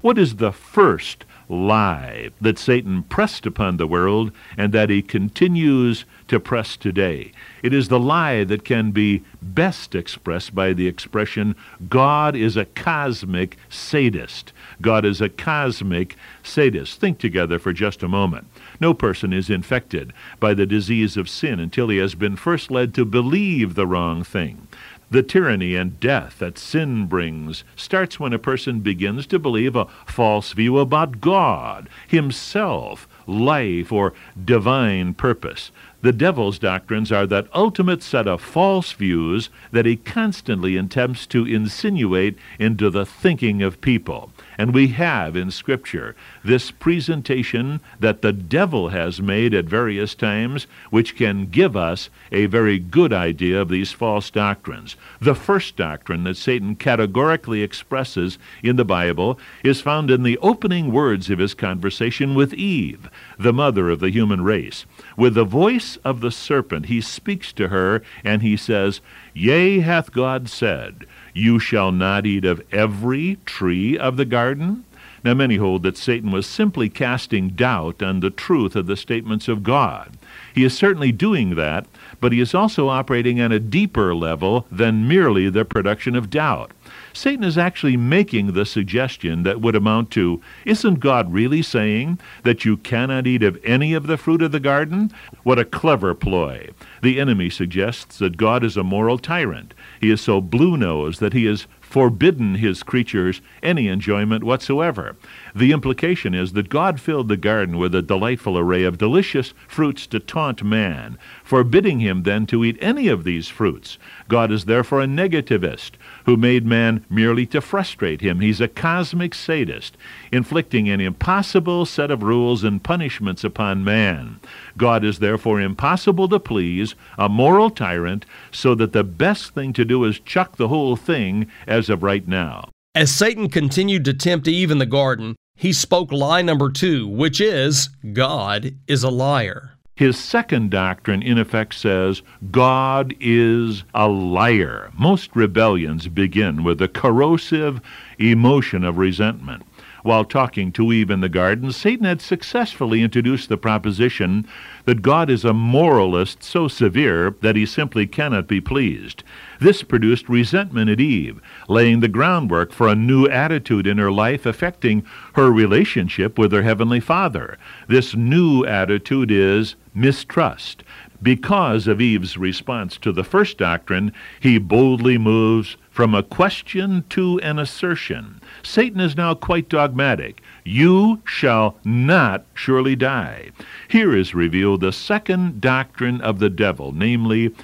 What 0.00 0.18
is 0.18 0.36
the 0.36 0.50
first 0.50 1.24
lie 1.48 2.30
that 2.40 2.58
Satan 2.58 3.02
pressed 3.04 3.46
upon 3.46 3.76
the 3.76 3.86
world 3.86 4.30
and 4.56 4.72
that 4.72 4.90
he 4.90 5.02
continues 5.02 6.04
to 6.28 6.38
press 6.38 6.76
today? 6.76 7.32
It 7.62 7.72
is 7.72 7.88
the 7.88 7.98
lie 7.98 8.44
that 8.44 8.64
can 8.64 8.90
be 8.90 9.22
best 9.42 9.94
expressed 9.94 10.54
by 10.54 10.72
the 10.72 10.86
expression 10.86 11.56
God 11.88 12.36
is 12.36 12.56
a 12.56 12.66
cosmic 12.66 13.56
sadist. 13.68 14.52
God 14.80 15.04
is 15.04 15.20
a 15.20 15.28
cosmic 15.28 16.16
sadist. 16.42 17.00
Think 17.00 17.18
together 17.18 17.58
for 17.58 17.72
just 17.72 18.02
a 18.02 18.08
moment. 18.08 18.46
No 18.80 18.94
person 18.94 19.32
is 19.32 19.50
infected 19.50 20.12
by 20.38 20.54
the 20.54 20.66
disease 20.66 21.16
of 21.16 21.28
sin 21.28 21.58
until 21.58 21.88
he 21.88 21.98
has 21.98 22.14
been 22.14 22.36
first 22.36 22.70
led 22.70 22.94
to 22.94 23.04
believe 23.04 23.74
the 23.74 23.86
wrong 23.86 24.22
thing. 24.22 24.67
The 25.10 25.22
tyranny 25.22 25.74
and 25.74 25.98
death 25.98 26.38
that 26.40 26.58
sin 26.58 27.06
brings 27.06 27.64
starts 27.74 28.20
when 28.20 28.34
a 28.34 28.38
person 28.38 28.80
begins 28.80 29.26
to 29.28 29.38
believe 29.38 29.74
a 29.74 29.86
false 30.04 30.52
view 30.52 30.78
about 30.78 31.22
God, 31.22 31.88
himself, 32.06 33.08
life, 33.26 33.90
or 33.90 34.12
divine 34.44 35.14
purpose. 35.14 35.70
The 36.02 36.12
devil's 36.12 36.58
doctrines 36.58 37.10
are 37.10 37.26
that 37.26 37.48
ultimate 37.54 38.02
set 38.02 38.28
of 38.28 38.42
false 38.42 38.92
views 38.92 39.48
that 39.72 39.86
he 39.86 39.96
constantly 39.96 40.76
attempts 40.76 41.26
to 41.28 41.46
insinuate 41.46 42.36
into 42.58 42.90
the 42.90 43.06
thinking 43.06 43.62
of 43.62 43.80
people. 43.80 44.30
And 44.60 44.74
we 44.74 44.88
have 44.88 45.36
in 45.36 45.52
Scripture 45.52 46.16
this 46.44 46.72
presentation 46.72 47.80
that 48.00 48.22
the 48.22 48.32
devil 48.32 48.88
has 48.88 49.22
made 49.22 49.54
at 49.54 49.66
various 49.66 50.16
times, 50.16 50.66
which 50.90 51.14
can 51.14 51.46
give 51.46 51.76
us 51.76 52.10
a 52.32 52.46
very 52.46 52.80
good 52.80 53.12
idea 53.12 53.60
of 53.60 53.68
these 53.68 53.92
false 53.92 54.30
doctrines. 54.30 54.96
The 55.20 55.36
first 55.36 55.76
doctrine 55.76 56.24
that 56.24 56.36
Satan 56.36 56.74
categorically 56.74 57.62
expresses 57.62 58.36
in 58.60 58.74
the 58.74 58.84
Bible 58.84 59.38
is 59.62 59.80
found 59.80 60.10
in 60.10 60.24
the 60.24 60.38
opening 60.38 60.92
words 60.92 61.30
of 61.30 61.38
his 61.38 61.54
conversation 61.54 62.34
with 62.34 62.52
Eve, 62.52 63.08
the 63.38 63.52
mother 63.52 63.88
of 63.88 64.00
the 64.00 64.10
human 64.10 64.42
race. 64.42 64.86
With 65.16 65.34
the 65.34 65.44
voice 65.44 65.98
of 65.98 66.20
the 66.20 66.32
serpent, 66.32 66.86
he 66.86 67.00
speaks 67.00 67.52
to 67.52 67.68
her, 67.68 68.02
and 68.24 68.42
he 68.42 68.56
says, 68.56 69.00
Yea, 69.34 69.78
hath 69.78 70.10
God 70.10 70.48
said, 70.48 71.06
you 71.38 71.58
shall 71.58 71.92
not 71.92 72.26
eat 72.26 72.44
of 72.44 72.62
every 72.72 73.38
tree 73.46 73.96
of 73.96 74.16
the 74.16 74.24
garden? 74.24 74.84
Now, 75.24 75.34
many 75.34 75.56
hold 75.56 75.82
that 75.82 75.96
Satan 75.96 76.30
was 76.30 76.46
simply 76.46 76.88
casting 76.88 77.50
doubt 77.50 78.02
on 78.02 78.20
the 78.20 78.30
truth 78.30 78.76
of 78.76 78.86
the 78.86 78.96
statements 78.96 79.48
of 79.48 79.62
God. 79.64 80.16
He 80.54 80.64
is 80.64 80.76
certainly 80.76 81.12
doing 81.12 81.56
that, 81.56 81.86
but 82.20 82.32
he 82.32 82.40
is 82.40 82.54
also 82.54 82.88
operating 82.88 83.40
on 83.40 83.50
a 83.50 83.58
deeper 83.58 84.14
level 84.14 84.66
than 84.70 85.08
merely 85.08 85.48
the 85.48 85.64
production 85.64 86.14
of 86.14 86.30
doubt. 86.30 86.72
Satan 87.12 87.42
is 87.42 87.58
actually 87.58 87.96
making 87.96 88.52
the 88.52 88.64
suggestion 88.64 89.42
that 89.42 89.60
would 89.60 89.74
amount 89.74 90.12
to 90.12 90.40
Isn't 90.64 91.00
God 91.00 91.32
really 91.32 91.62
saying 91.62 92.20
that 92.44 92.64
you 92.64 92.76
cannot 92.76 93.26
eat 93.26 93.42
of 93.42 93.58
any 93.64 93.92
of 93.94 94.06
the 94.06 94.16
fruit 94.16 94.40
of 94.40 94.52
the 94.52 94.60
garden? 94.60 95.10
What 95.42 95.58
a 95.58 95.64
clever 95.64 96.14
ploy. 96.14 96.70
The 97.02 97.18
enemy 97.18 97.50
suggests 97.50 98.18
that 98.18 98.36
God 98.36 98.62
is 98.62 98.76
a 98.76 98.84
moral 98.84 99.18
tyrant. 99.18 99.74
He 100.00 100.10
is 100.10 100.20
so 100.20 100.40
blue 100.40 100.76
nosed 100.76 101.20
that 101.20 101.32
he 101.32 101.44
has 101.46 101.66
forbidden 101.88 102.56
his 102.56 102.82
creatures 102.82 103.40
any 103.62 103.88
enjoyment 103.88 104.44
whatsoever. 104.44 105.16
The 105.54 105.72
implication 105.72 106.34
is 106.34 106.52
that 106.52 106.68
God 106.68 107.00
filled 107.00 107.28
the 107.28 107.36
garden 107.36 107.78
with 107.78 107.94
a 107.94 108.02
delightful 108.02 108.58
array 108.58 108.84
of 108.84 108.98
delicious 108.98 109.54
fruits 109.66 110.06
to 110.08 110.20
taunt 110.20 110.62
man, 110.62 111.18
forbidding 111.42 112.00
him 112.00 112.24
then 112.24 112.46
to 112.46 112.62
eat 112.62 112.76
any 112.80 113.08
of 113.08 113.24
these 113.24 113.48
fruits. 113.48 113.98
God 114.28 114.52
is 114.52 114.66
therefore 114.66 115.00
a 115.00 115.06
negativist 115.06 115.92
who 116.26 116.36
made 116.36 116.66
man 116.66 117.06
merely 117.08 117.46
to 117.46 117.60
frustrate 117.62 118.20
him. 118.20 118.40
He's 118.40 118.60
a 118.60 118.68
cosmic 118.68 119.34
sadist, 119.34 119.96
inflicting 120.30 120.90
an 120.90 121.00
impossible 121.00 121.86
set 121.86 122.10
of 122.10 122.22
rules 122.22 122.64
and 122.64 122.82
punishments 122.82 123.44
upon 123.44 123.82
man. 123.82 124.40
God 124.76 125.04
is 125.04 125.20
therefore 125.20 125.58
impossible 125.60 126.28
to 126.28 126.38
please, 126.38 126.94
a 127.16 127.30
moral 127.30 127.70
tyrant, 127.70 128.26
so 128.50 128.74
that 128.74 128.92
the 128.92 129.04
best 129.04 129.54
thing 129.54 129.72
to 129.72 129.84
do 129.86 130.04
is 130.04 130.20
chuck 130.20 130.56
the 130.56 130.68
whole 130.68 130.94
thing 130.96 131.46
as 131.78 131.88
of 131.88 132.02
right 132.02 132.26
now. 132.28 132.68
As 132.94 133.14
Satan 133.14 133.48
continued 133.48 134.04
to 134.04 134.12
tempt 134.12 134.48
Eve 134.48 134.70
in 134.70 134.78
the 134.78 134.86
garden, 134.86 135.36
he 135.56 135.72
spoke 135.72 136.12
lie 136.12 136.42
number 136.42 136.70
two, 136.70 137.06
which 137.06 137.40
is 137.40 137.90
God 138.12 138.74
is 138.86 139.04
a 139.04 139.10
liar. 139.10 139.72
His 139.94 140.16
second 140.16 140.70
doctrine, 140.70 141.22
in 141.22 141.38
effect, 141.38 141.74
says 141.74 142.22
God 142.50 143.14
is 143.18 143.82
a 143.94 144.08
liar. 144.08 144.90
Most 144.96 145.34
rebellions 145.34 146.06
begin 146.06 146.62
with 146.62 146.80
a 146.80 146.86
corrosive 146.86 147.80
emotion 148.18 148.84
of 148.84 148.98
resentment. 148.98 149.64
While 150.04 150.24
talking 150.24 150.70
to 150.72 150.92
Eve 150.92 151.10
in 151.10 151.20
the 151.20 151.28
garden, 151.28 151.72
Satan 151.72 152.04
had 152.04 152.20
successfully 152.20 153.02
introduced 153.02 153.48
the 153.48 153.56
proposition 153.56 154.46
that 154.88 155.02
God 155.02 155.28
is 155.28 155.44
a 155.44 155.52
moralist 155.52 156.42
so 156.42 156.66
severe 156.66 157.36
that 157.42 157.56
he 157.56 157.66
simply 157.66 158.06
cannot 158.06 158.48
be 158.48 158.58
pleased. 158.58 159.22
This 159.60 159.82
produced 159.82 160.30
resentment 160.30 160.88
at 160.88 160.98
Eve, 160.98 161.42
laying 161.68 162.00
the 162.00 162.08
groundwork 162.08 162.72
for 162.72 162.88
a 162.88 162.94
new 162.94 163.26
attitude 163.26 163.86
in 163.86 163.98
her 163.98 164.10
life 164.10 164.46
affecting 164.46 165.04
her 165.34 165.52
relationship 165.52 166.38
with 166.38 166.52
her 166.52 166.62
Heavenly 166.62 167.00
Father. 167.00 167.58
This 167.86 168.16
new 168.16 168.64
attitude 168.64 169.30
is 169.30 169.74
mistrust. 169.92 170.84
Because 171.20 171.86
of 171.86 172.00
Eve's 172.00 172.38
response 172.38 172.96
to 172.98 173.12
the 173.12 173.24
first 173.24 173.58
doctrine, 173.58 174.10
he 174.40 174.56
boldly 174.56 175.18
moves 175.18 175.76
from 175.90 176.14
a 176.14 176.22
question 176.22 177.04
to 177.10 177.38
an 177.40 177.58
assertion. 177.58 178.40
Satan 178.62 179.00
is 179.00 179.16
now 179.16 179.34
quite 179.34 179.68
dogmatic. 179.68 180.40
You 180.68 181.22
shall 181.24 181.76
not 181.82 182.44
surely 182.52 182.94
die. 182.94 183.52
Here 183.88 184.14
is 184.14 184.34
revealed 184.34 184.82
the 184.82 184.92
second 184.92 185.62
doctrine 185.62 186.20
of 186.20 186.40
the 186.40 186.50
devil, 186.50 186.92
namely, 186.92 187.54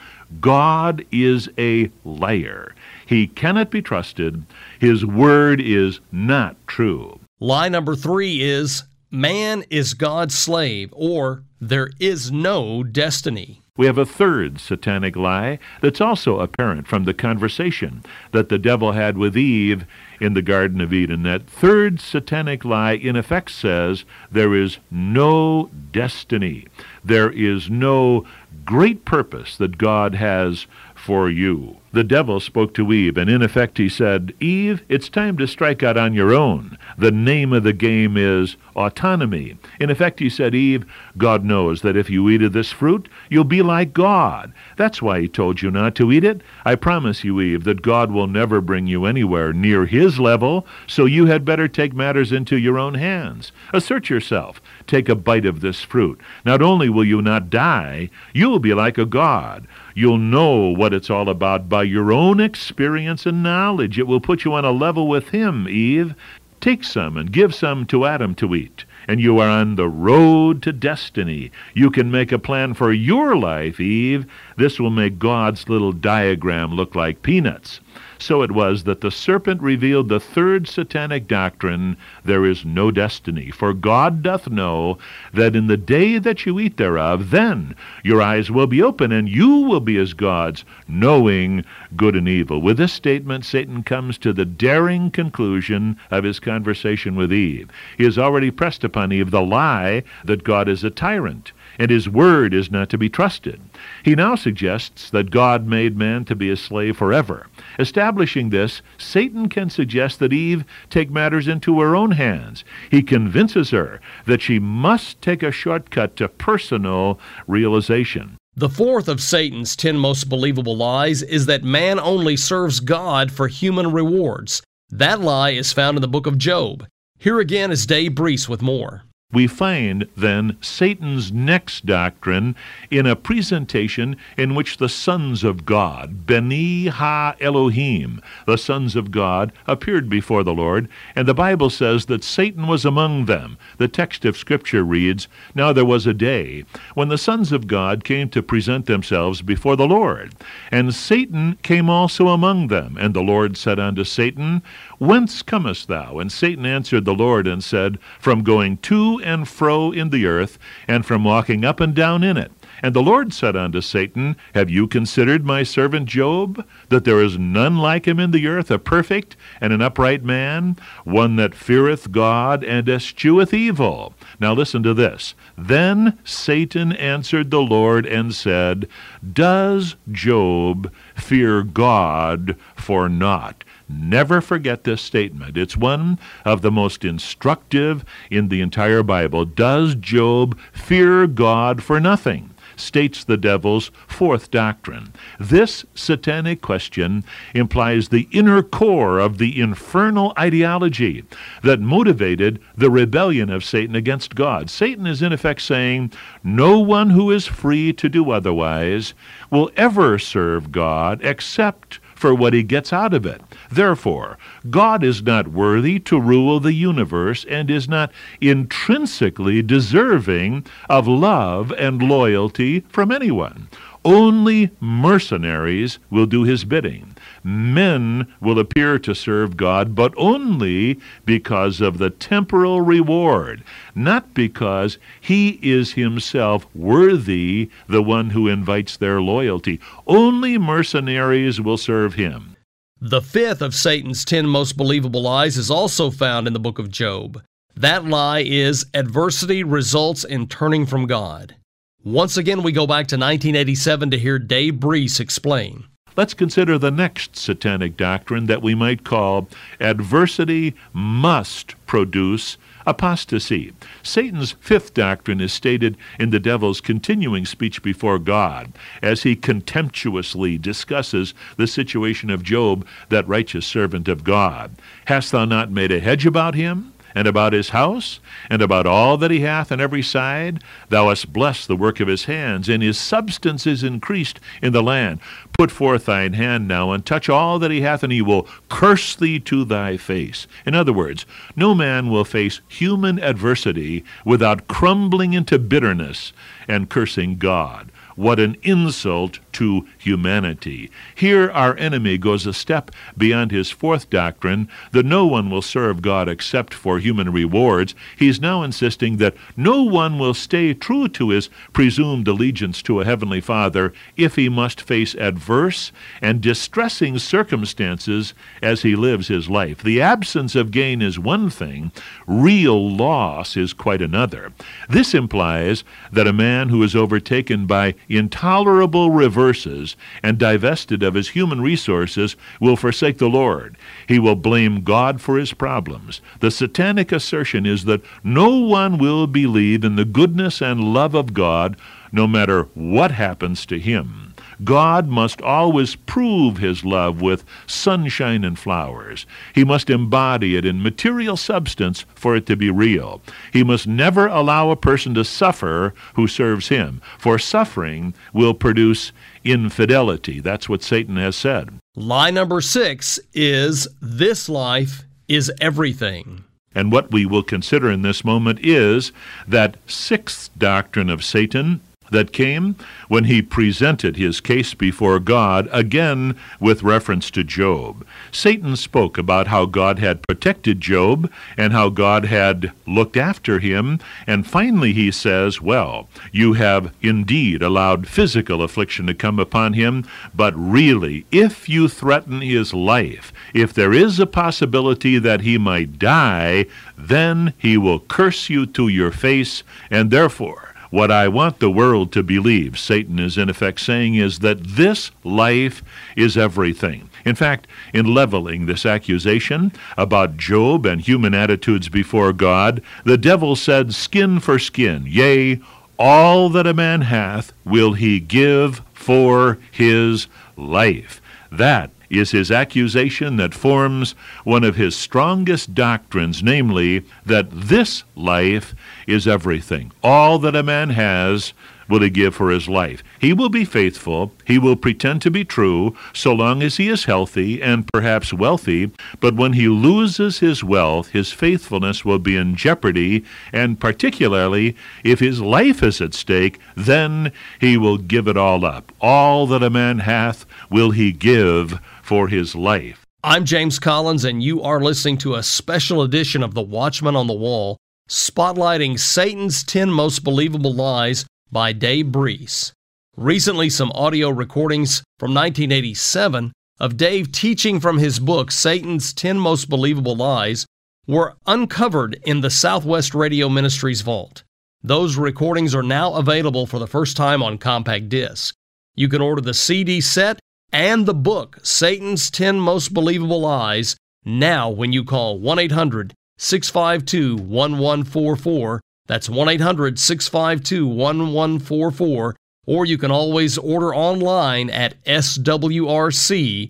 God 0.40 1.04
is 1.12 1.50
a 1.58 1.90
liar. 2.02 2.74
He 3.04 3.26
cannot 3.26 3.70
be 3.70 3.82
trusted. 3.82 4.46
His 4.78 5.04
word 5.04 5.60
is 5.60 6.00
not 6.10 6.56
true. 6.66 7.20
Lie 7.40 7.68
number 7.68 7.94
three 7.94 8.40
is 8.40 8.84
man 9.10 9.64
is 9.68 9.92
God's 9.92 10.34
slave, 10.34 10.88
or 10.96 11.42
there 11.60 11.90
is 12.00 12.32
no 12.32 12.82
destiny. 12.82 13.60
We 13.76 13.86
have 13.86 13.98
a 13.98 14.06
third 14.06 14.60
satanic 14.60 15.16
lie 15.16 15.58
that's 15.80 16.00
also 16.00 16.38
apparent 16.38 16.86
from 16.86 17.02
the 17.02 17.12
conversation 17.12 18.04
that 18.30 18.48
the 18.48 18.56
devil 18.56 18.92
had 18.92 19.18
with 19.18 19.36
Eve 19.36 19.84
in 20.20 20.34
the 20.34 20.42
Garden 20.42 20.80
of 20.80 20.92
Eden. 20.92 21.24
That 21.24 21.48
third 21.48 21.98
satanic 22.00 22.64
lie, 22.64 22.92
in 22.92 23.16
effect, 23.16 23.50
says 23.50 24.04
there 24.30 24.54
is 24.54 24.78
no 24.92 25.70
destiny, 25.90 26.68
there 27.04 27.32
is 27.32 27.68
no 27.68 28.24
great 28.64 29.04
purpose 29.04 29.56
that 29.56 29.76
God 29.76 30.14
has 30.14 30.68
for 31.04 31.28
you. 31.28 31.76
The 31.92 32.02
devil 32.02 32.40
spoke 32.40 32.74
to 32.74 32.92
Eve, 32.92 33.16
and 33.16 33.30
in 33.30 33.40
effect 33.40 33.78
he 33.78 33.88
said, 33.88 34.34
Eve, 34.40 34.82
it's 34.88 35.08
time 35.08 35.36
to 35.36 35.46
strike 35.46 35.82
out 35.82 35.96
on 35.96 36.12
your 36.12 36.34
own. 36.34 36.76
The 36.98 37.12
name 37.12 37.52
of 37.52 37.62
the 37.62 37.72
game 37.72 38.16
is 38.16 38.56
autonomy. 38.74 39.56
In 39.78 39.90
effect, 39.90 40.18
he 40.18 40.28
said, 40.28 40.56
Eve, 40.56 40.84
God 41.16 41.44
knows 41.44 41.82
that 41.82 41.96
if 41.96 42.10
you 42.10 42.28
eat 42.28 42.42
of 42.42 42.52
this 42.52 42.72
fruit, 42.72 43.08
you'll 43.28 43.44
be 43.44 43.62
like 43.62 43.92
God. 43.92 44.52
That's 44.76 45.00
why 45.00 45.20
he 45.20 45.28
told 45.28 45.62
you 45.62 45.70
not 45.70 45.94
to 45.96 46.10
eat 46.10 46.24
it. 46.24 46.40
I 46.64 46.74
promise 46.74 47.22
you, 47.22 47.40
Eve, 47.40 47.62
that 47.62 47.82
God 47.82 48.10
will 48.10 48.26
never 48.26 48.60
bring 48.60 48.88
you 48.88 49.04
anywhere 49.04 49.52
near 49.52 49.86
his 49.86 50.18
level, 50.18 50.66
so 50.88 51.04
you 51.04 51.26
had 51.26 51.44
better 51.44 51.68
take 51.68 51.94
matters 51.94 52.32
into 52.32 52.56
your 52.56 52.76
own 52.76 52.94
hands. 52.94 53.52
Assert 53.72 54.10
yourself. 54.10 54.60
Take 54.88 55.08
a 55.08 55.14
bite 55.14 55.46
of 55.46 55.60
this 55.60 55.82
fruit. 55.82 56.20
Not 56.44 56.60
only 56.60 56.88
will 56.88 57.04
you 57.04 57.22
not 57.22 57.50
die, 57.50 58.10
you'll 58.32 58.58
be 58.58 58.74
like 58.74 58.98
a 58.98 59.06
God. 59.06 59.68
You'll 59.94 60.18
know 60.18 60.70
what 60.70 60.92
it's 60.92 61.08
all 61.08 61.28
about 61.28 61.68
by 61.68 61.84
your 61.84 62.12
own 62.12 62.40
experience 62.40 63.26
and 63.26 63.42
knowledge. 63.42 63.98
It 63.98 64.08
will 64.08 64.20
put 64.20 64.44
you 64.44 64.52
on 64.52 64.64
a 64.64 64.72
level 64.72 65.06
with 65.06 65.28
him, 65.28 65.68
Eve. 65.68 66.14
Take 66.60 66.82
some 66.82 67.16
and 67.16 67.30
give 67.30 67.54
some 67.54 67.86
to 67.86 68.06
Adam 68.06 68.34
to 68.36 68.54
eat, 68.54 68.86
and 69.06 69.20
you 69.20 69.38
are 69.38 69.48
on 69.48 69.76
the 69.76 69.88
road 69.88 70.62
to 70.62 70.72
destiny. 70.72 71.52
You 71.74 71.90
can 71.90 72.10
make 72.10 72.32
a 72.32 72.38
plan 72.38 72.74
for 72.74 72.92
your 72.92 73.36
life, 73.36 73.78
Eve. 73.78 74.26
This 74.56 74.80
will 74.80 74.90
make 74.90 75.18
God's 75.18 75.68
little 75.68 75.92
diagram 75.92 76.74
look 76.74 76.94
like 76.94 77.22
peanuts. 77.22 77.80
So 78.18 78.42
it 78.42 78.52
was 78.52 78.84
that 78.84 79.00
the 79.00 79.10
serpent 79.10 79.60
revealed 79.60 80.08
the 80.08 80.20
third 80.20 80.68
satanic 80.68 81.26
doctrine 81.26 81.96
there 82.24 82.44
is 82.44 82.64
no 82.64 82.90
destiny. 82.90 83.50
For 83.50 83.74
God 83.74 84.22
doth 84.22 84.48
know 84.48 84.98
that 85.32 85.54
in 85.54 85.66
the 85.66 85.76
day 85.76 86.18
that 86.18 86.46
you 86.46 86.58
eat 86.58 86.76
thereof, 86.76 87.30
then 87.30 87.74
your 88.02 88.22
eyes 88.22 88.50
will 88.50 88.66
be 88.66 88.82
open, 88.82 89.12
and 89.12 89.28
you 89.28 89.58
will 89.58 89.80
be 89.80 89.96
as 89.98 90.14
gods, 90.14 90.64
knowing 90.88 91.64
good 91.96 92.16
and 92.16 92.28
evil. 92.28 92.60
With 92.60 92.78
this 92.78 92.92
statement, 92.92 93.44
Satan 93.44 93.82
comes 93.82 94.18
to 94.18 94.32
the 94.32 94.44
daring 94.44 95.10
conclusion 95.10 95.96
of 96.10 96.24
his 96.24 96.40
conversation 96.40 97.16
with 97.16 97.32
Eve. 97.32 97.68
He 97.98 98.04
has 98.04 98.18
already 98.18 98.50
pressed 98.50 98.84
upon 98.84 99.12
Eve 99.12 99.30
the 99.30 99.42
lie 99.42 100.02
that 100.24 100.44
God 100.44 100.68
is 100.68 100.84
a 100.84 100.90
tyrant 100.90 101.52
and 101.78 101.90
his 101.90 102.08
word 102.08 102.54
is 102.54 102.70
not 102.70 102.88
to 102.90 102.98
be 102.98 103.08
trusted. 103.08 103.60
He 104.02 104.14
now 104.14 104.34
suggests 104.34 105.10
that 105.10 105.30
God 105.30 105.66
made 105.66 105.96
man 105.96 106.24
to 106.26 106.34
be 106.34 106.50
a 106.50 106.56
slave 106.56 106.96
forever. 106.96 107.46
Establishing 107.78 108.50
this, 108.50 108.82
Satan 108.98 109.48
can 109.48 109.70
suggest 109.70 110.18
that 110.18 110.32
Eve 110.32 110.64
take 110.90 111.10
matters 111.10 111.48
into 111.48 111.80
her 111.80 111.96
own 111.96 112.12
hands. 112.12 112.64
He 112.90 113.02
convinces 113.02 113.70
her 113.70 114.00
that 114.26 114.42
she 114.42 114.58
must 114.58 115.20
take 115.20 115.42
a 115.42 115.50
shortcut 115.50 116.16
to 116.16 116.28
personal 116.28 117.18
realization. 117.46 118.36
The 118.56 118.68
fourth 118.68 119.08
of 119.08 119.20
Satan's 119.20 119.74
ten 119.74 119.98
most 119.98 120.28
believable 120.28 120.76
lies 120.76 121.22
is 121.22 121.46
that 121.46 121.64
man 121.64 121.98
only 121.98 122.36
serves 122.36 122.78
God 122.78 123.32
for 123.32 123.48
human 123.48 123.90
rewards. 123.90 124.62
That 124.90 125.20
lie 125.20 125.50
is 125.50 125.72
found 125.72 125.96
in 125.96 126.02
the 126.02 126.08
book 126.08 126.26
of 126.26 126.38
Job. 126.38 126.86
Here 127.18 127.40
again 127.40 127.72
is 127.72 127.86
Dave 127.86 128.14
Breese 128.14 128.48
with 128.48 128.62
more 128.62 129.02
we 129.34 129.46
find 129.46 130.08
then 130.16 130.56
Satan's 130.60 131.32
next 131.32 131.84
doctrine 131.84 132.56
in 132.90 133.06
a 133.06 133.16
presentation 133.16 134.16
in 134.38 134.54
which 134.54 134.78
the 134.78 134.88
sons 134.88 135.44
of 135.44 135.66
God, 135.66 136.26
Beni 136.26 136.86
Ha 136.86 137.34
Elohim, 137.40 138.20
the 138.46 138.56
sons 138.56 138.96
of 138.96 139.10
God, 139.10 139.52
appeared 139.66 140.08
before 140.08 140.42
the 140.42 140.54
Lord, 140.54 140.88
and 141.14 141.28
the 141.28 141.34
Bible 141.34 141.70
says 141.70 142.06
that 142.06 142.24
Satan 142.24 142.66
was 142.66 142.84
among 142.84 143.26
them. 143.26 143.58
The 143.78 143.88
text 143.88 144.24
of 144.24 144.36
Scripture 144.36 144.84
reads, 144.84 145.28
Now 145.54 145.72
there 145.72 145.84
was 145.84 146.06
a 146.06 146.14
day 146.14 146.64
when 146.94 147.08
the 147.08 147.18
sons 147.18 147.52
of 147.52 147.66
God 147.66 148.04
came 148.04 148.28
to 148.30 148.42
present 148.42 148.86
themselves 148.86 149.42
before 149.42 149.76
the 149.76 149.86
Lord, 149.86 150.34
and 150.70 150.94
Satan 150.94 151.58
came 151.62 151.90
also 151.90 152.28
among 152.28 152.68
them. 152.68 152.96
And 152.98 153.14
the 153.14 153.22
Lord 153.22 153.56
said 153.56 153.78
unto 153.78 154.04
Satan, 154.04 154.62
Whence 154.98 155.42
comest 155.42 155.88
thou? 155.88 156.18
And 156.18 156.30
Satan 156.30 156.64
answered 156.64 157.04
the 157.04 157.14
Lord 157.14 157.46
and 157.46 157.62
said, 157.62 157.98
From 158.20 158.42
going 158.42 158.78
to 158.78 159.20
and 159.24 159.48
fro 159.48 159.90
in 159.90 160.10
the 160.10 160.26
earth, 160.26 160.58
and 160.86 161.04
from 161.04 161.24
walking 161.24 161.64
up 161.64 161.80
and 161.80 161.94
down 161.94 162.22
in 162.22 162.36
it. 162.36 162.52
And 162.82 162.94
the 162.94 163.02
Lord 163.02 163.32
said 163.32 163.56
unto 163.56 163.80
Satan, 163.80 164.36
Have 164.54 164.68
you 164.68 164.86
considered 164.86 165.44
my 165.44 165.62
servant 165.62 166.06
Job, 166.06 166.64
that 166.90 167.04
there 167.04 167.22
is 167.22 167.38
none 167.38 167.78
like 167.78 168.06
him 168.06 168.20
in 168.20 168.30
the 168.30 168.46
earth, 168.46 168.70
a 168.70 168.78
perfect 168.78 169.36
and 169.60 169.72
an 169.72 169.80
upright 169.80 170.22
man, 170.22 170.76
one 171.04 171.36
that 171.36 171.54
feareth 171.54 172.12
God 172.12 172.62
and 172.62 172.88
escheweth 172.88 173.54
evil? 173.54 174.14
Now 174.38 174.52
listen 174.52 174.82
to 174.82 174.94
this. 174.94 175.34
Then 175.56 176.18
Satan 176.24 176.92
answered 176.92 177.50
the 177.50 177.62
Lord 177.62 178.06
and 178.06 178.34
said, 178.34 178.88
Does 179.32 179.96
Job 180.10 180.92
fear 181.14 181.62
God 181.62 182.56
for 182.74 183.08
naught? 183.08 183.64
Never 183.88 184.40
forget 184.40 184.84
this 184.84 185.02
statement. 185.02 185.56
It's 185.56 185.76
one 185.76 186.18
of 186.44 186.62
the 186.62 186.70
most 186.70 187.04
instructive 187.04 188.04
in 188.30 188.48
the 188.48 188.60
entire 188.60 189.02
Bible. 189.02 189.44
Does 189.44 189.94
Job 189.94 190.58
fear 190.72 191.26
God 191.26 191.82
for 191.82 192.00
nothing? 192.00 192.53
States 192.76 193.24
the 193.24 193.36
devil's 193.36 193.90
fourth 194.06 194.50
doctrine. 194.50 195.12
This 195.38 195.84
satanic 195.94 196.60
question 196.60 197.24
implies 197.54 198.08
the 198.08 198.28
inner 198.30 198.62
core 198.62 199.18
of 199.18 199.38
the 199.38 199.60
infernal 199.60 200.32
ideology 200.38 201.24
that 201.62 201.80
motivated 201.80 202.60
the 202.76 202.90
rebellion 202.90 203.50
of 203.50 203.64
Satan 203.64 203.94
against 203.94 204.34
God. 204.34 204.70
Satan 204.70 205.06
is 205.06 205.22
in 205.22 205.32
effect 205.32 205.62
saying, 205.62 206.12
No 206.42 206.78
one 206.78 207.10
who 207.10 207.30
is 207.30 207.46
free 207.46 207.92
to 207.94 208.08
do 208.08 208.30
otherwise 208.30 209.14
will 209.50 209.70
ever 209.76 210.18
serve 210.18 210.72
God 210.72 211.20
except 211.22 212.00
for 212.24 212.34
what 212.34 212.54
he 212.54 212.62
gets 212.62 212.90
out 212.90 213.12
of 213.12 213.26
it. 213.26 213.42
Therefore, 213.70 214.38
God 214.70 215.04
is 215.04 215.22
not 215.22 215.48
worthy 215.48 215.98
to 216.00 216.18
rule 216.18 216.58
the 216.58 216.72
universe 216.72 217.44
and 217.50 217.70
is 217.70 217.86
not 217.86 218.10
intrinsically 218.40 219.60
deserving 219.60 220.64
of 220.88 221.06
love 221.06 221.70
and 221.72 222.00
loyalty 222.00 222.80
from 222.88 223.12
anyone. 223.12 223.68
Only 224.06 224.70
mercenaries 224.80 225.98
will 226.08 226.24
do 226.24 226.44
his 226.44 226.64
bidding. 226.64 227.13
Men 227.46 228.26
will 228.40 228.58
appear 228.58 228.98
to 228.98 229.14
serve 229.14 229.58
God, 229.58 229.94
but 229.94 230.14
only 230.16 230.98
because 231.26 231.82
of 231.82 231.98
the 231.98 232.08
temporal 232.08 232.80
reward, 232.80 233.62
not 233.94 234.32
because 234.32 234.96
he 235.20 235.58
is 235.62 235.92
himself 235.92 236.66
worthy, 236.74 237.68
the 237.86 238.02
one 238.02 238.30
who 238.30 238.48
invites 238.48 238.96
their 238.96 239.20
loyalty. 239.20 239.78
Only 240.06 240.56
mercenaries 240.56 241.60
will 241.60 241.76
serve 241.76 242.14
him. 242.14 242.56
The 242.98 243.20
fifth 243.20 243.60
of 243.60 243.74
Satan's 243.74 244.24
ten 244.24 244.46
most 244.46 244.78
believable 244.78 245.20
lies 245.20 245.58
is 245.58 245.70
also 245.70 246.10
found 246.10 246.46
in 246.46 246.54
the 246.54 246.58
book 246.58 246.78
of 246.78 246.90
Job. 246.90 247.42
That 247.76 248.06
lie 248.06 248.40
is 248.40 248.86
adversity 248.94 249.62
results 249.62 250.24
in 250.24 250.46
turning 250.48 250.86
from 250.86 251.06
God. 251.06 251.56
Once 252.02 252.38
again, 252.38 252.62
we 252.62 252.72
go 252.72 252.86
back 252.86 253.08
to 253.08 253.16
1987 253.16 254.12
to 254.12 254.18
hear 254.18 254.38
Dave 254.38 254.80
Breese 254.80 255.20
explain. 255.20 255.84
Let's 256.16 256.34
consider 256.34 256.78
the 256.78 256.92
next 256.92 257.36
satanic 257.36 257.96
doctrine 257.96 258.46
that 258.46 258.62
we 258.62 258.74
might 258.74 259.02
call 259.02 259.48
adversity 259.80 260.74
must 260.92 261.74
produce 261.86 262.56
apostasy. 262.86 263.72
Satan's 264.02 264.52
fifth 264.52 264.94
doctrine 264.94 265.40
is 265.40 265.52
stated 265.52 265.96
in 266.20 266.30
the 266.30 266.38
devil's 266.38 266.80
continuing 266.80 267.46
speech 267.46 267.82
before 267.82 268.20
God 268.20 268.72
as 269.02 269.24
he 269.24 269.34
contemptuously 269.34 270.56
discusses 270.56 271.34
the 271.56 271.66
situation 271.66 272.30
of 272.30 272.44
Job, 272.44 272.86
that 273.08 273.26
righteous 273.26 273.66
servant 273.66 274.06
of 274.06 274.22
God. 274.22 274.76
Hast 275.06 275.32
thou 275.32 275.44
not 275.44 275.70
made 275.70 275.90
a 275.90 276.00
hedge 276.00 276.26
about 276.26 276.54
him? 276.54 276.93
And 277.14 277.28
about 277.28 277.52
his 277.52 277.70
house, 277.70 278.20
and 278.50 278.60
about 278.60 278.86
all 278.86 279.16
that 279.16 279.30
he 279.30 279.40
hath 279.40 279.70
on 279.70 279.80
every 279.80 280.02
side. 280.02 280.62
Thou 280.88 281.08
hast 281.08 281.32
blessed 281.32 281.68
the 281.68 281.76
work 281.76 282.00
of 282.00 282.08
his 282.08 282.24
hands, 282.24 282.68
and 282.68 282.82
his 282.82 282.98
substance 282.98 283.66
is 283.66 283.82
increased 283.82 284.40
in 284.60 284.72
the 284.72 284.82
land. 284.82 285.20
Put 285.56 285.70
forth 285.70 286.06
thine 286.06 286.32
hand 286.32 286.66
now, 286.66 286.90
and 286.92 287.04
touch 287.04 287.28
all 287.28 287.58
that 287.58 287.70
he 287.70 287.82
hath, 287.82 288.02
and 288.02 288.12
he 288.12 288.22
will 288.22 288.48
curse 288.68 289.14
thee 289.14 289.38
to 289.40 289.64
thy 289.64 289.96
face. 289.96 290.46
In 290.66 290.74
other 290.74 290.92
words, 290.92 291.26
no 291.54 291.74
man 291.74 292.10
will 292.10 292.24
face 292.24 292.60
human 292.68 293.22
adversity 293.22 294.04
without 294.24 294.66
crumbling 294.68 295.32
into 295.32 295.58
bitterness 295.58 296.32
and 296.66 296.90
cursing 296.90 297.36
God. 297.36 297.90
What 298.16 298.38
an 298.38 298.56
insult 298.62 299.40
to 299.54 299.86
humanity. 299.98 300.90
Here, 301.14 301.50
our 301.50 301.76
enemy 301.76 302.18
goes 302.18 302.46
a 302.46 302.52
step 302.52 302.90
beyond 303.16 303.50
his 303.50 303.70
fourth 303.70 304.10
doctrine 304.10 304.68
that 304.92 305.06
no 305.06 305.26
one 305.26 305.48
will 305.50 305.62
serve 305.62 306.02
God 306.02 306.28
except 306.28 306.74
for 306.74 306.98
human 306.98 307.32
rewards. 307.32 307.94
He's 308.16 308.40
now 308.40 308.62
insisting 308.62 309.16
that 309.18 309.34
no 309.56 309.82
one 309.82 310.18
will 310.18 310.34
stay 310.34 310.74
true 310.74 311.08
to 311.08 311.30
his 311.30 311.48
presumed 311.72 312.28
allegiance 312.28 312.82
to 312.82 313.00
a 313.00 313.04
heavenly 313.04 313.40
Father 313.40 313.92
if 314.16 314.36
he 314.36 314.48
must 314.48 314.80
face 314.80 315.14
adverse 315.14 315.92
and 316.20 316.40
distressing 316.40 317.18
circumstances 317.18 318.34
as 318.62 318.82
he 318.82 318.96
lives 318.96 319.28
his 319.28 319.48
life. 319.48 319.82
The 319.82 320.00
absence 320.00 320.54
of 320.54 320.70
gain 320.70 321.00
is 321.00 321.18
one 321.18 321.50
thing, 321.50 321.92
real 322.26 322.90
loss 322.90 323.56
is 323.56 323.72
quite 323.72 324.02
another. 324.02 324.52
This 324.88 325.14
implies 325.14 325.84
that 326.12 326.26
a 326.26 326.32
man 326.32 326.68
who 326.68 326.82
is 326.82 326.96
overtaken 326.96 327.66
by 327.66 327.94
intolerable 328.08 329.10
reverses 329.10 329.96
and 330.22 330.38
divested 330.38 331.02
of 331.02 331.14
his 331.14 331.30
human 331.30 331.60
resources 331.60 332.36
will 332.60 332.76
forsake 332.76 333.18
the 333.18 333.28
Lord. 333.28 333.76
He 334.06 334.18
will 334.18 334.36
blame 334.36 334.82
God 334.82 335.20
for 335.20 335.38
his 335.38 335.52
problems. 335.52 336.20
The 336.40 336.50
satanic 336.50 337.12
assertion 337.12 337.66
is 337.66 337.84
that 337.84 338.04
no 338.22 338.58
one 338.58 338.98
will 338.98 339.26
believe 339.26 339.84
in 339.84 339.96
the 339.96 340.04
goodness 340.04 340.60
and 340.60 340.94
love 340.94 341.14
of 341.14 341.34
God 341.34 341.76
no 342.12 342.26
matter 342.26 342.64
what 342.74 343.10
happens 343.10 343.66
to 343.66 343.78
him. 343.78 344.23
God 344.62 345.08
must 345.08 345.42
always 345.42 345.96
prove 345.96 346.58
his 346.58 346.84
love 346.84 347.20
with 347.20 347.44
sunshine 347.66 348.44
and 348.44 348.58
flowers. 348.58 349.26
He 349.54 349.64
must 349.64 349.90
embody 349.90 350.56
it 350.56 350.64
in 350.64 350.82
material 350.82 351.36
substance 351.36 352.04
for 352.14 352.36
it 352.36 352.46
to 352.46 352.56
be 352.56 352.70
real. 352.70 353.20
He 353.52 353.64
must 353.64 353.86
never 353.86 354.26
allow 354.26 354.70
a 354.70 354.76
person 354.76 355.14
to 355.14 355.24
suffer 355.24 355.94
who 356.14 356.26
serves 356.26 356.68
him, 356.68 357.00
for 357.18 357.38
suffering 357.38 358.14
will 358.32 358.54
produce 358.54 359.12
infidelity. 359.44 360.40
That's 360.40 360.68
what 360.68 360.82
Satan 360.82 361.16
has 361.16 361.36
said. 361.36 361.78
Lie 361.96 362.30
number 362.30 362.60
six 362.60 363.20
is 363.32 363.88
this 364.00 364.48
life 364.48 365.04
is 365.28 365.52
everything. 365.60 366.44
And 366.74 366.90
what 366.90 367.12
we 367.12 367.24
will 367.24 367.44
consider 367.44 367.90
in 367.90 368.02
this 368.02 368.24
moment 368.24 368.58
is 368.60 369.12
that 369.46 369.76
sixth 369.86 370.50
doctrine 370.58 371.08
of 371.08 371.24
Satan 371.24 371.80
that 372.10 372.32
came 372.32 372.76
when 373.08 373.24
he 373.24 373.42
presented 373.42 374.16
his 374.16 374.40
case 374.40 374.74
before 374.74 375.18
God, 375.18 375.68
again 375.72 376.36
with 376.60 376.82
reference 376.82 377.30
to 377.32 377.44
Job. 377.44 378.06
Satan 378.30 378.76
spoke 378.76 379.18
about 379.18 379.48
how 379.48 379.66
God 379.66 379.98
had 379.98 380.22
protected 380.22 380.80
Job 380.80 381.30
and 381.56 381.72
how 381.72 381.88
God 381.88 382.26
had 382.26 382.72
looked 382.86 383.16
after 383.16 383.58
him, 383.58 383.98
and 384.26 384.46
finally 384.46 384.92
he 384.92 385.10
says, 385.10 385.60
Well, 385.60 386.08
you 386.32 386.54
have 386.54 386.94
indeed 387.00 387.62
allowed 387.62 388.06
physical 388.06 388.62
affliction 388.62 389.06
to 389.06 389.14
come 389.14 389.38
upon 389.38 389.72
him, 389.72 390.04
but 390.34 390.54
really, 390.56 391.26
if 391.30 391.68
you 391.68 391.88
threaten 391.88 392.40
his 392.40 392.74
life, 392.74 393.32
if 393.52 393.72
there 393.72 393.92
is 393.92 394.20
a 394.20 394.26
possibility 394.26 395.18
that 395.18 395.40
he 395.40 395.58
might 395.58 395.98
die, 395.98 396.66
then 396.96 397.54
he 397.58 397.76
will 397.76 398.00
curse 398.00 398.48
you 398.50 398.66
to 398.66 398.88
your 398.88 399.10
face, 399.10 399.62
and 399.90 400.10
therefore, 400.10 400.73
what 400.94 401.10
I 401.10 401.26
want 401.26 401.58
the 401.58 401.72
world 401.72 402.12
to 402.12 402.22
believe, 402.22 402.78
Satan 402.78 403.18
is 403.18 403.36
in 403.36 403.50
effect 403.50 403.80
saying, 403.80 404.14
is 404.14 404.38
that 404.38 404.62
this 404.62 405.10
life 405.24 405.82
is 406.14 406.36
everything. 406.36 407.10
In 407.24 407.34
fact, 407.34 407.66
in 407.92 408.14
leveling 408.14 408.66
this 408.66 408.86
accusation 408.86 409.72
about 409.98 410.36
Job 410.36 410.86
and 410.86 411.00
human 411.00 411.34
attitudes 411.34 411.88
before 411.88 412.32
God, 412.32 412.80
the 413.02 413.18
devil 413.18 413.56
said, 413.56 413.92
Skin 413.92 414.38
for 414.38 414.56
skin, 414.56 415.02
yea, 415.08 415.60
all 415.98 416.48
that 416.50 416.64
a 416.64 416.72
man 416.72 417.00
hath 417.00 417.52
will 417.64 417.94
he 417.94 418.20
give 418.20 418.80
for 418.92 419.58
his 419.72 420.28
life. 420.56 421.20
That 421.50 421.90
is 422.18 422.30
his 422.30 422.50
accusation 422.50 423.36
that 423.36 423.54
forms 423.54 424.12
one 424.44 424.64
of 424.64 424.76
his 424.76 424.94
strongest 424.94 425.74
doctrines, 425.74 426.42
namely, 426.42 427.04
that 427.24 427.50
this 427.50 428.04
life 428.14 428.74
is 429.06 429.26
everything. 429.26 429.92
All 430.02 430.38
that 430.40 430.56
a 430.56 430.62
man 430.62 430.90
has 430.90 431.52
will 431.88 432.00
he 432.00 432.10
give 432.10 432.34
for 432.34 432.50
his 432.50 432.68
life. 432.68 433.02
He 433.18 433.32
will 433.32 433.48
be 433.48 433.64
faithful, 433.64 434.32
he 434.44 434.58
will 434.58 434.76
pretend 434.76 435.22
to 435.22 435.30
be 435.30 435.44
true, 435.44 435.96
so 436.12 436.32
long 436.32 436.62
as 436.62 436.76
he 436.76 436.88
is 436.88 437.04
healthy 437.04 437.62
and 437.62 437.88
perhaps 437.92 438.32
wealthy, 438.32 438.90
but 439.20 439.34
when 439.34 439.54
he 439.54 439.68
loses 439.68 440.38
his 440.38 440.62
wealth, 440.64 441.08
his 441.10 441.32
faithfulness 441.32 442.04
will 442.04 442.18
be 442.18 442.36
in 442.36 442.56
jeopardy, 442.56 443.24
and 443.52 443.80
particularly 443.80 444.76
if 445.02 445.20
his 445.20 445.40
life 445.40 445.82
is 445.82 446.00
at 446.00 446.14
stake, 446.14 446.58
then 446.76 447.32
he 447.60 447.76
will 447.76 447.98
give 447.98 448.28
it 448.28 448.36
all 448.36 448.64
up. 448.64 448.92
All 449.00 449.46
that 449.48 449.62
a 449.62 449.70
man 449.70 450.00
hath 450.00 450.46
will 450.70 450.90
he 450.90 451.12
give 451.12 451.80
for 452.02 452.28
his 452.28 452.54
life. 452.54 453.04
I'm 453.22 453.46
James 453.46 453.78
Collins, 453.78 454.24
and 454.24 454.42
you 454.42 454.62
are 454.62 454.80
listening 454.80 455.16
to 455.18 455.34
a 455.34 455.42
special 455.42 456.02
edition 456.02 456.42
of 456.42 456.52
The 456.52 456.62
Watchman 456.62 457.16
on 457.16 457.26
the 457.26 457.32
Wall, 457.32 457.78
spotlighting 458.06 458.98
Satan's 458.98 459.64
10 459.64 459.90
Most 459.90 460.24
Believable 460.24 460.74
Lies 460.74 461.24
by 461.50 461.72
Dave 461.72 462.10
Breese. 462.10 462.72
Recently, 463.16 463.70
some 463.70 463.92
audio 463.92 464.28
recordings 464.30 465.02
from 465.18 465.32
1987 465.32 466.52
of 466.80 466.96
Dave 466.96 467.30
teaching 467.30 467.78
from 467.78 467.98
his 467.98 468.18
book, 468.18 468.50
Satan's 468.50 469.12
10 469.12 469.38
Most 469.38 469.68
Believable 469.68 470.16
Lies, 470.16 470.66
were 471.06 471.36
uncovered 471.46 472.18
in 472.24 472.40
the 472.40 472.50
Southwest 472.50 473.14
Radio 473.14 473.48
Ministries 473.48 474.00
vault. 474.00 474.42
Those 474.82 475.16
recordings 475.16 475.74
are 475.74 475.82
now 475.82 476.14
available 476.14 476.66
for 476.66 476.78
the 476.78 476.86
first 476.86 477.16
time 477.16 477.42
on 477.42 477.58
compact 477.58 478.08
disc. 478.08 478.54
You 478.94 479.08
can 479.08 479.22
order 479.22 479.40
the 479.40 479.54
CD 479.54 480.00
set 480.00 480.38
and 480.72 481.06
the 481.06 481.14
book, 481.14 481.60
Satan's 481.62 482.30
10 482.30 482.58
Most 482.58 482.92
Believable 482.92 483.40
Lies, 483.40 483.96
now 484.24 484.70
when 484.70 484.92
you 484.92 485.04
call 485.04 485.38
1 485.38 485.58
800 485.58 486.14
652 486.38 487.36
1144. 487.36 488.80
That's 489.06 489.28
1 489.28 489.48
800 489.48 489.98
652 489.98 490.86
1144. 490.86 492.36
Or 492.66 492.86
you 492.86 492.96
can 492.96 493.10
always 493.10 493.58
order 493.58 493.94
online 493.94 494.70
at 494.70 495.02
swrc.com. 495.04 496.68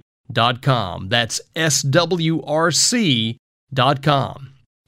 That's 1.09 1.41
swrc.com. 1.55 3.39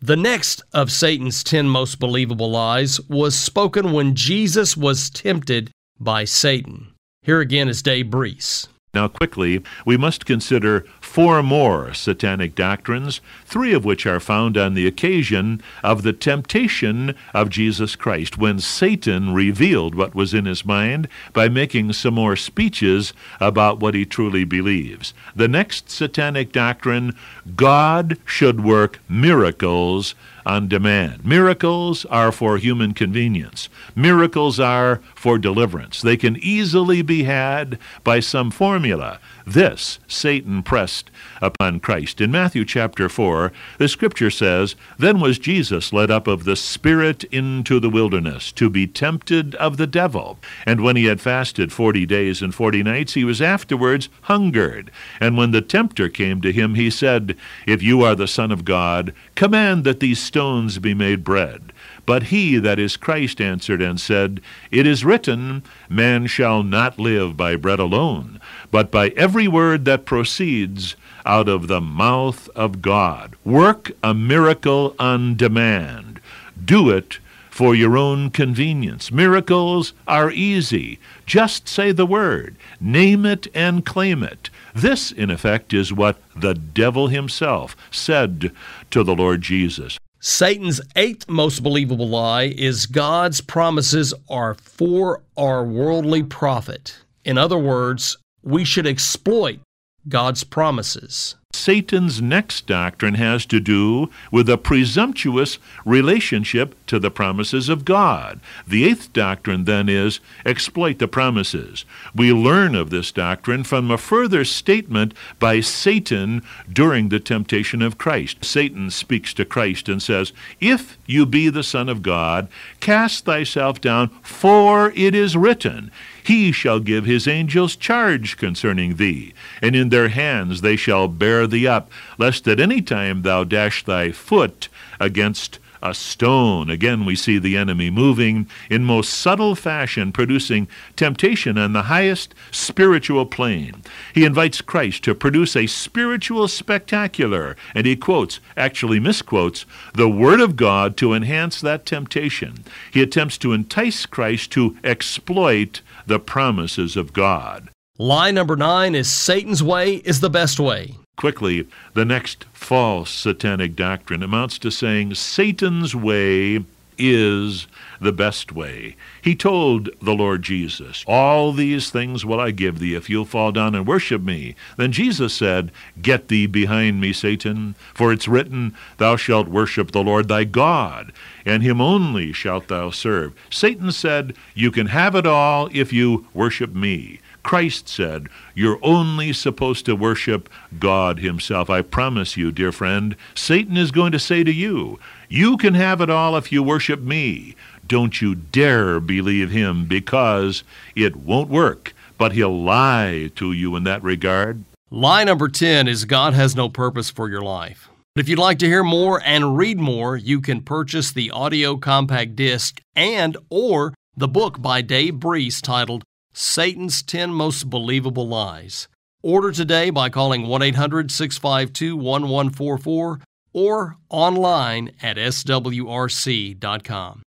The 0.02 0.16
next 0.16 0.62
of 0.72 0.92
Satan's 0.92 1.42
10 1.44 1.68
most 1.68 1.98
believable 1.98 2.50
lies 2.50 3.00
was 3.08 3.38
spoken 3.38 3.92
when 3.92 4.14
Jesus 4.14 4.76
was 4.76 5.08
tempted 5.10 5.70
by 5.98 6.24
Satan. 6.24 6.92
Here 7.22 7.40
again 7.40 7.68
is 7.68 7.82
Dave 7.82 8.10
Breese. 8.10 8.68
Now, 8.96 9.08
quickly, 9.08 9.62
we 9.84 9.98
must 9.98 10.24
consider 10.24 10.86
four 11.02 11.42
more 11.42 11.92
satanic 11.92 12.54
doctrines, 12.54 13.20
three 13.44 13.74
of 13.74 13.84
which 13.84 14.06
are 14.06 14.20
found 14.20 14.56
on 14.56 14.72
the 14.72 14.86
occasion 14.86 15.60
of 15.82 16.00
the 16.00 16.14
temptation 16.14 17.14
of 17.34 17.50
Jesus 17.50 17.94
Christ, 17.94 18.38
when 18.38 18.58
Satan 18.58 19.34
revealed 19.34 19.94
what 19.94 20.14
was 20.14 20.32
in 20.32 20.46
his 20.46 20.64
mind 20.64 21.08
by 21.34 21.46
making 21.46 21.92
some 21.92 22.14
more 22.14 22.36
speeches 22.36 23.12
about 23.38 23.80
what 23.80 23.92
he 23.92 24.06
truly 24.06 24.44
believes. 24.44 25.12
The 25.34 25.46
next 25.46 25.90
satanic 25.90 26.50
doctrine 26.50 27.14
God 27.54 28.16
should 28.24 28.64
work 28.64 28.98
miracles 29.10 30.14
on 30.46 30.68
demand. 30.68 31.26
Miracles 31.26 32.04
are 32.06 32.30
for 32.30 32.56
human 32.56 32.94
convenience. 32.94 33.68
Miracles 33.94 34.60
are 34.60 35.02
for 35.14 35.36
deliverance. 35.38 36.00
They 36.00 36.16
can 36.16 36.36
easily 36.36 37.02
be 37.02 37.24
had 37.24 37.78
by 38.04 38.20
some 38.20 38.50
formula. 38.50 39.18
This 39.46 40.00
Satan 40.08 40.64
pressed 40.64 41.08
upon 41.40 41.78
Christ. 41.78 42.20
In 42.20 42.32
Matthew 42.32 42.64
chapter 42.64 43.08
4, 43.08 43.52
the 43.78 43.86
scripture 43.86 44.28
says, 44.28 44.74
Then 44.98 45.20
was 45.20 45.38
Jesus 45.38 45.92
led 45.92 46.10
up 46.10 46.26
of 46.26 46.42
the 46.42 46.56
Spirit 46.56 47.22
into 47.24 47.78
the 47.78 47.88
wilderness 47.88 48.50
to 48.52 48.68
be 48.68 48.88
tempted 48.88 49.54
of 49.54 49.76
the 49.76 49.86
devil. 49.86 50.40
And 50.66 50.80
when 50.80 50.96
he 50.96 51.04
had 51.04 51.20
fasted 51.20 51.72
forty 51.72 52.04
days 52.04 52.42
and 52.42 52.52
forty 52.52 52.82
nights, 52.82 53.14
he 53.14 53.22
was 53.22 53.40
afterwards 53.40 54.08
hungered. 54.22 54.90
And 55.20 55.36
when 55.36 55.52
the 55.52 55.62
tempter 55.62 56.08
came 56.08 56.40
to 56.40 56.50
him, 56.50 56.74
he 56.74 56.90
said, 56.90 57.36
If 57.68 57.84
you 57.84 58.02
are 58.02 58.16
the 58.16 58.26
Son 58.26 58.50
of 58.50 58.64
God, 58.64 59.14
command 59.36 59.84
that 59.84 60.00
these 60.00 60.20
stones 60.20 60.80
be 60.80 60.92
made 60.92 61.22
bread. 61.22 61.72
But 62.06 62.24
he, 62.24 62.58
that 62.58 62.78
is 62.78 62.96
Christ, 62.96 63.40
answered 63.40 63.82
and 63.82 64.00
said, 64.00 64.40
It 64.70 64.86
is 64.86 65.04
written, 65.04 65.64
Man 65.88 66.28
shall 66.28 66.62
not 66.62 66.98
live 66.98 67.36
by 67.36 67.56
bread 67.56 67.80
alone, 67.80 68.40
but 68.70 68.92
by 68.92 69.08
every 69.10 69.48
word 69.48 69.84
that 69.86 70.06
proceeds 70.06 70.94
out 71.26 71.48
of 71.48 71.66
the 71.66 71.80
mouth 71.80 72.48
of 72.54 72.80
God. 72.80 73.34
Work 73.44 73.90
a 74.02 74.14
miracle 74.14 74.94
on 75.00 75.36
demand. 75.36 76.20
Do 76.64 76.88
it 76.88 77.18
for 77.50 77.74
your 77.74 77.96
own 77.96 78.30
convenience. 78.30 79.10
Miracles 79.10 79.92
are 80.06 80.30
easy. 80.30 81.00
Just 81.24 81.66
say 81.66 81.90
the 81.90 82.06
word, 82.06 82.54
name 82.80 83.26
it 83.26 83.48
and 83.54 83.84
claim 83.84 84.22
it. 84.22 84.50
This, 84.74 85.10
in 85.10 85.30
effect, 85.30 85.72
is 85.72 85.92
what 85.92 86.20
the 86.36 86.54
devil 86.54 87.08
himself 87.08 87.74
said 87.90 88.52
to 88.90 89.02
the 89.02 89.14
Lord 89.14 89.40
Jesus. 89.40 89.98
Satan's 90.20 90.80
eighth 90.96 91.28
most 91.28 91.62
believable 91.62 92.08
lie 92.08 92.44
is 92.44 92.86
God's 92.86 93.40
promises 93.40 94.14
are 94.28 94.54
for 94.54 95.22
our 95.36 95.64
worldly 95.64 96.22
profit. 96.22 96.98
In 97.24 97.36
other 97.36 97.58
words, 97.58 98.16
we 98.42 98.64
should 98.64 98.86
exploit 98.86 99.60
God's 100.08 100.44
promises. 100.44 101.36
Satan's 101.56 102.20
next 102.20 102.66
doctrine 102.66 103.14
has 103.14 103.46
to 103.46 103.60
do 103.60 104.10
with 104.30 104.48
a 104.48 104.58
presumptuous 104.58 105.58
relationship 105.84 106.74
to 106.86 106.98
the 106.98 107.10
promises 107.10 107.68
of 107.68 107.84
God. 107.84 108.40
The 108.66 108.84
eighth 108.84 109.12
doctrine 109.12 109.64
then 109.64 109.88
is 109.88 110.20
exploit 110.44 110.98
the 110.98 111.08
promises. 111.08 111.84
We 112.14 112.32
learn 112.32 112.74
of 112.74 112.90
this 112.90 113.10
doctrine 113.10 113.64
from 113.64 113.90
a 113.90 113.98
further 113.98 114.44
statement 114.44 115.14
by 115.38 115.60
Satan 115.60 116.42
during 116.72 117.08
the 117.08 117.20
temptation 117.20 117.82
of 117.82 117.98
Christ. 117.98 118.44
Satan 118.44 118.90
speaks 118.90 119.32
to 119.34 119.44
Christ 119.44 119.88
and 119.88 120.02
says, 120.02 120.32
If 120.60 120.98
you 121.06 121.26
be 121.26 121.48
the 121.48 121.62
Son 121.62 121.88
of 121.88 122.02
God, 122.02 122.48
cast 122.80 123.24
thyself 123.24 123.80
down, 123.80 124.10
for 124.22 124.92
it 124.94 125.14
is 125.14 125.36
written, 125.36 125.90
he 126.26 126.50
shall 126.50 126.80
give 126.80 127.04
his 127.04 127.28
angels 127.28 127.76
charge 127.76 128.36
concerning 128.36 128.96
thee, 128.96 129.32
and 129.62 129.76
in 129.76 129.90
their 129.90 130.08
hands 130.08 130.60
they 130.60 130.74
shall 130.74 131.06
bear 131.06 131.45
thee 131.46 131.66
up, 131.66 131.90
lest 132.18 132.46
at 132.48 132.60
any 132.60 132.82
time 132.82 133.22
thou 133.22 133.44
dash 133.44 133.84
thy 133.84 134.12
foot 134.12 134.68
against 135.00 135.58
a 135.82 135.94
stone. 135.94 136.70
Again, 136.70 137.04
we 137.04 137.14
see 137.16 137.38
the 137.38 137.56
enemy 137.56 137.90
moving 137.90 138.48
in 138.70 138.84
most 138.84 139.12
subtle 139.12 139.54
fashion, 139.54 140.12
producing 140.12 140.68
temptation 140.96 141.58
on 141.58 141.72
the 141.72 141.82
highest 141.82 142.34
spiritual 142.50 143.26
plane. 143.26 143.82
He 144.14 144.24
invites 144.24 144.60
Christ 144.60 145.04
to 145.04 145.14
produce 145.14 145.54
a 145.54 145.66
spiritual 145.66 146.48
spectacular, 146.48 147.56
and 147.74 147.86
he 147.86 147.96
quotes, 147.96 148.40
actually 148.56 149.00
misquotes, 149.00 149.64
the 149.94 150.08
Word 150.08 150.40
of 150.40 150.56
God 150.56 150.96
to 150.98 151.12
enhance 151.12 151.60
that 151.60 151.86
temptation. 151.86 152.64
He 152.90 153.02
attempts 153.02 153.38
to 153.38 153.52
entice 153.52 154.06
Christ 154.06 154.50
to 154.52 154.76
exploit 154.82 155.82
the 156.06 156.18
promises 156.18 156.96
of 156.96 157.12
God. 157.12 157.68
Lie 157.98 158.30
number 158.30 158.56
nine 158.56 158.94
is 158.94 159.10
Satan's 159.10 159.62
way 159.62 159.96
is 159.96 160.20
the 160.20 160.30
best 160.30 160.60
way. 160.60 160.96
Quickly, 161.16 161.66
the 161.94 162.04
next 162.04 162.44
false 162.52 163.10
satanic 163.10 163.74
doctrine 163.74 164.22
amounts 164.22 164.58
to 164.58 164.70
saying 164.70 165.14
Satan's 165.14 165.96
way 165.96 166.62
is 166.98 167.66
the 168.02 168.12
best 168.12 168.52
way. 168.52 168.96
He 169.22 169.34
told 169.34 169.88
the 170.02 170.14
Lord 170.14 170.42
Jesus, 170.42 171.04
All 171.06 171.52
these 171.52 171.88
things 171.88 172.26
will 172.26 172.38
I 172.38 172.50
give 172.50 172.78
thee 172.78 172.94
if 172.94 173.08
you'll 173.08 173.24
fall 173.24 173.50
down 173.50 173.74
and 173.74 173.86
worship 173.86 174.20
me. 174.20 174.56
Then 174.76 174.92
Jesus 174.92 175.32
said, 175.32 175.72
Get 176.02 176.28
thee 176.28 176.46
behind 176.46 177.00
me, 177.00 177.14
Satan, 177.14 177.76
for 177.94 178.12
it's 178.12 178.28
written, 178.28 178.74
Thou 178.98 179.16
shalt 179.16 179.48
worship 179.48 179.92
the 179.92 180.04
Lord 180.04 180.28
thy 180.28 180.44
God, 180.44 181.14
and 181.46 181.62
him 181.62 181.80
only 181.80 182.32
shalt 182.32 182.68
thou 182.68 182.90
serve. 182.90 183.32
Satan 183.50 183.90
said, 183.90 184.34
You 184.54 184.70
can 184.70 184.88
have 184.88 185.14
it 185.14 185.26
all 185.26 185.70
if 185.72 185.94
you 185.94 186.26
worship 186.34 186.74
me. 186.74 187.20
Christ 187.46 187.88
said, 187.88 188.26
You're 188.56 188.80
only 188.82 189.32
supposed 189.32 189.86
to 189.86 189.94
worship 189.94 190.48
God 190.80 191.20
Himself. 191.20 191.70
I 191.70 191.80
promise 191.80 192.36
you, 192.36 192.50
dear 192.50 192.72
friend, 192.72 193.14
Satan 193.36 193.76
is 193.76 193.92
going 193.92 194.10
to 194.10 194.18
say 194.18 194.42
to 194.42 194.52
you, 194.52 194.98
You 195.28 195.56
can 195.56 195.74
have 195.74 196.00
it 196.00 196.10
all 196.10 196.36
if 196.36 196.50
you 196.50 196.60
worship 196.60 197.00
me. 197.00 197.54
Don't 197.86 198.20
you 198.20 198.34
dare 198.34 198.98
believe 198.98 199.50
him 199.52 199.84
because 199.84 200.64
it 200.96 201.14
won't 201.14 201.48
work, 201.48 201.94
but 202.18 202.32
he'll 202.32 202.60
lie 202.60 203.30
to 203.36 203.52
you 203.52 203.76
in 203.76 203.84
that 203.84 204.02
regard. 204.02 204.64
Lie 204.90 205.22
number 205.22 205.46
10 205.46 205.86
is 205.86 206.04
God 206.04 206.34
has 206.34 206.56
no 206.56 206.68
purpose 206.68 207.10
for 207.10 207.28
your 207.28 207.42
life. 207.42 207.88
If 208.16 208.28
you'd 208.28 208.40
like 208.40 208.58
to 208.58 208.66
hear 208.66 208.82
more 208.82 209.22
and 209.24 209.56
read 209.56 209.78
more, 209.78 210.16
you 210.16 210.40
can 210.40 210.62
purchase 210.62 211.12
the 211.12 211.30
audio 211.30 211.76
compact 211.76 212.34
disc 212.34 212.80
and 212.96 213.36
or 213.50 213.94
the 214.16 214.26
book 214.26 214.60
by 214.60 214.82
Dave 214.82 215.20
Breese 215.20 215.60
titled 215.60 216.02
Satan's 216.38 217.02
10 217.02 217.32
Most 217.32 217.70
Believable 217.70 218.28
Lies. 218.28 218.88
Order 219.22 219.52
today 219.52 219.88
by 219.88 220.10
calling 220.10 220.46
1 220.46 220.60
800 220.60 221.10
652 221.10 221.96
1144 221.96 223.20
or 223.54 223.96
online 224.10 224.90
at 225.00 225.16
swrc.com. 225.16 225.62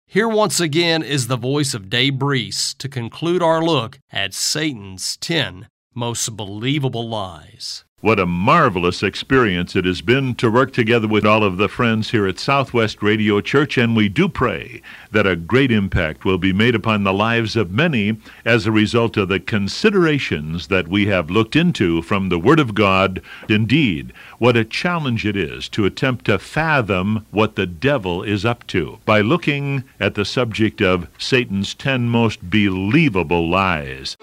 Here 0.06 0.28
once 0.28 0.60
again 0.60 1.02
is 1.02 1.26
the 1.26 1.36
voice 1.36 1.74
of 1.74 1.90
Dave 1.90 2.16
Breese 2.16 2.74
to 2.74 2.88
conclude 2.88 3.42
our 3.42 3.60
look 3.60 3.98
at 4.12 4.34
Satan's 4.34 5.16
10 5.16 5.66
most 5.92 6.36
believable 6.36 7.08
lies. 7.08 7.84
What 8.02 8.18
a 8.18 8.26
marvelous 8.26 9.04
experience 9.04 9.76
it 9.76 9.84
has 9.84 10.00
been 10.00 10.34
to 10.34 10.50
work 10.50 10.72
together 10.72 11.06
with 11.06 11.24
all 11.24 11.44
of 11.44 11.56
the 11.56 11.68
friends 11.68 12.10
here 12.10 12.26
at 12.26 12.40
Southwest 12.40 13.00
Radio 13.00 13.40
Church, 13.40 13.78
and 13.78 13.94
we 13.94 14.08
do 14.08 14.28
pray 14.28 14.82
that 15.12 15.24
a 15.24 15.36
great 15.36 15.70
impact 15.70 16.24
will 16.24 16.36
be 16.36 16.52
made 16.52 16.74
upon 16.74 17.04
the 17.04 17.12
lives 17.12 17.54
of 17.54 17.70
many 17.70 18.16
as 18.44 18.66
a 18.66 18.72
result 18.72 19.16
of 19.16 19.28
the 19.28 19.38
considerations 19.38 20.66
that 20.66 20.88
we 20.88 21.06
have 21.06 21.30
looked 21.30 21.54
into 21.54 22.02
from 22.02 22.28
the 22.28 22.40
Word 22.40 22.58
of 22.58 22.74
God. 22.74 23.22
Indeed, 23.48 24.12
what 24.38 24.56
a 24.56 24.64
challenge 24.64 25.24
it 25.24 25.36
is 25.36 25.68
to 25.68 25.84
attempt 25.84 26.24
to 26.24 26.40
fathom 26.40 27.24
what 27.30 27.54
the 27.54 27.66
devil 27.66 28.24
is 28.24 28.44
up 28.44 28.66
to 28.66 28.98
by 29.04 29.20
looking 29.20 29.84
at 30.00 30.16
the 30.16 30.24
subject 30.24 30.82
of 30.82 31.06
Satan's 31.18 31.72
ten 31.72 32.08
most 32.08 32.50
believable 32.50 33.48
lies. 33.48 34.16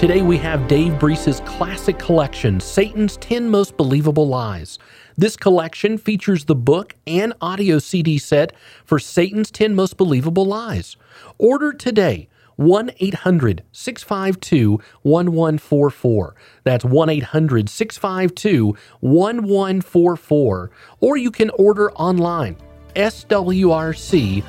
Today 0.00 0.22
we 0.22 0.38
have 0.38 0.66
Dave 0.66 0.98
Breese's 0.98 1.40
classic 1.40 1.98
collection, 1.98 2.58
Satan's 2.58 3.18
10 3.18 3.50
Most 3.50 3.76
Believable 3.76 4.26
Lies. 4.26 4.78
This 5.18 5.36
collection 5.36 5.98
features 5.98 6.46
the 6.46 6.54
book 6.54 6.94
and 7.06 7.34
audio 7.42 7.78
CD 7.78 8.16
set 8.16 8.54
for 8.86 8.98
Satan's 8.98 9.50
10 9.50 9.74
Most 9.74 9.98
Believable 9.98 10.46
Lies. 10.46 10.96
Order 11.36 11.74
today. 11.74 12.30
1 12.56 12.92
800 12.98 13.62
652 13.72 14.80
1144. 15.02 16.34
That's 16.64 16.86
1 16.86 17.08
800 17.10 17.68
652 17.68 18.74
1144. 19.00 20.70
Or 21.00 21.16
you 21.18 21.30
can 21.30 21.50
order 21.50 21.92
online, 21.92 22.56
swrc.com. 22.94 24.40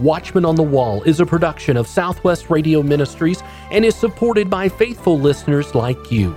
Watchman 0.00 0.44
on 0.44 0.54
the 0.54 0.62
Wall 0.62 1.02
is 1.02 1.20
a 1.20 1.26
production 1.26 1.76
of 1.76 1.86
Southwest 1.86 2.50
Radio 2.50 2.82
Ministries 2.82 3.42
and 3.70 3.84
is 3.84 3.94
supported 3.94 4.48
by 4.48 4.68
faithful 4.68 5.18
listeners 5.18 5.74
like 5.74 6.10
you. 6.10 6.36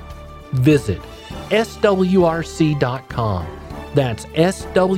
Visit 0.54 1.02
swrc.com. 1.50 3.48
That's 3.94 4.26
swrc.com. 4.26 4.92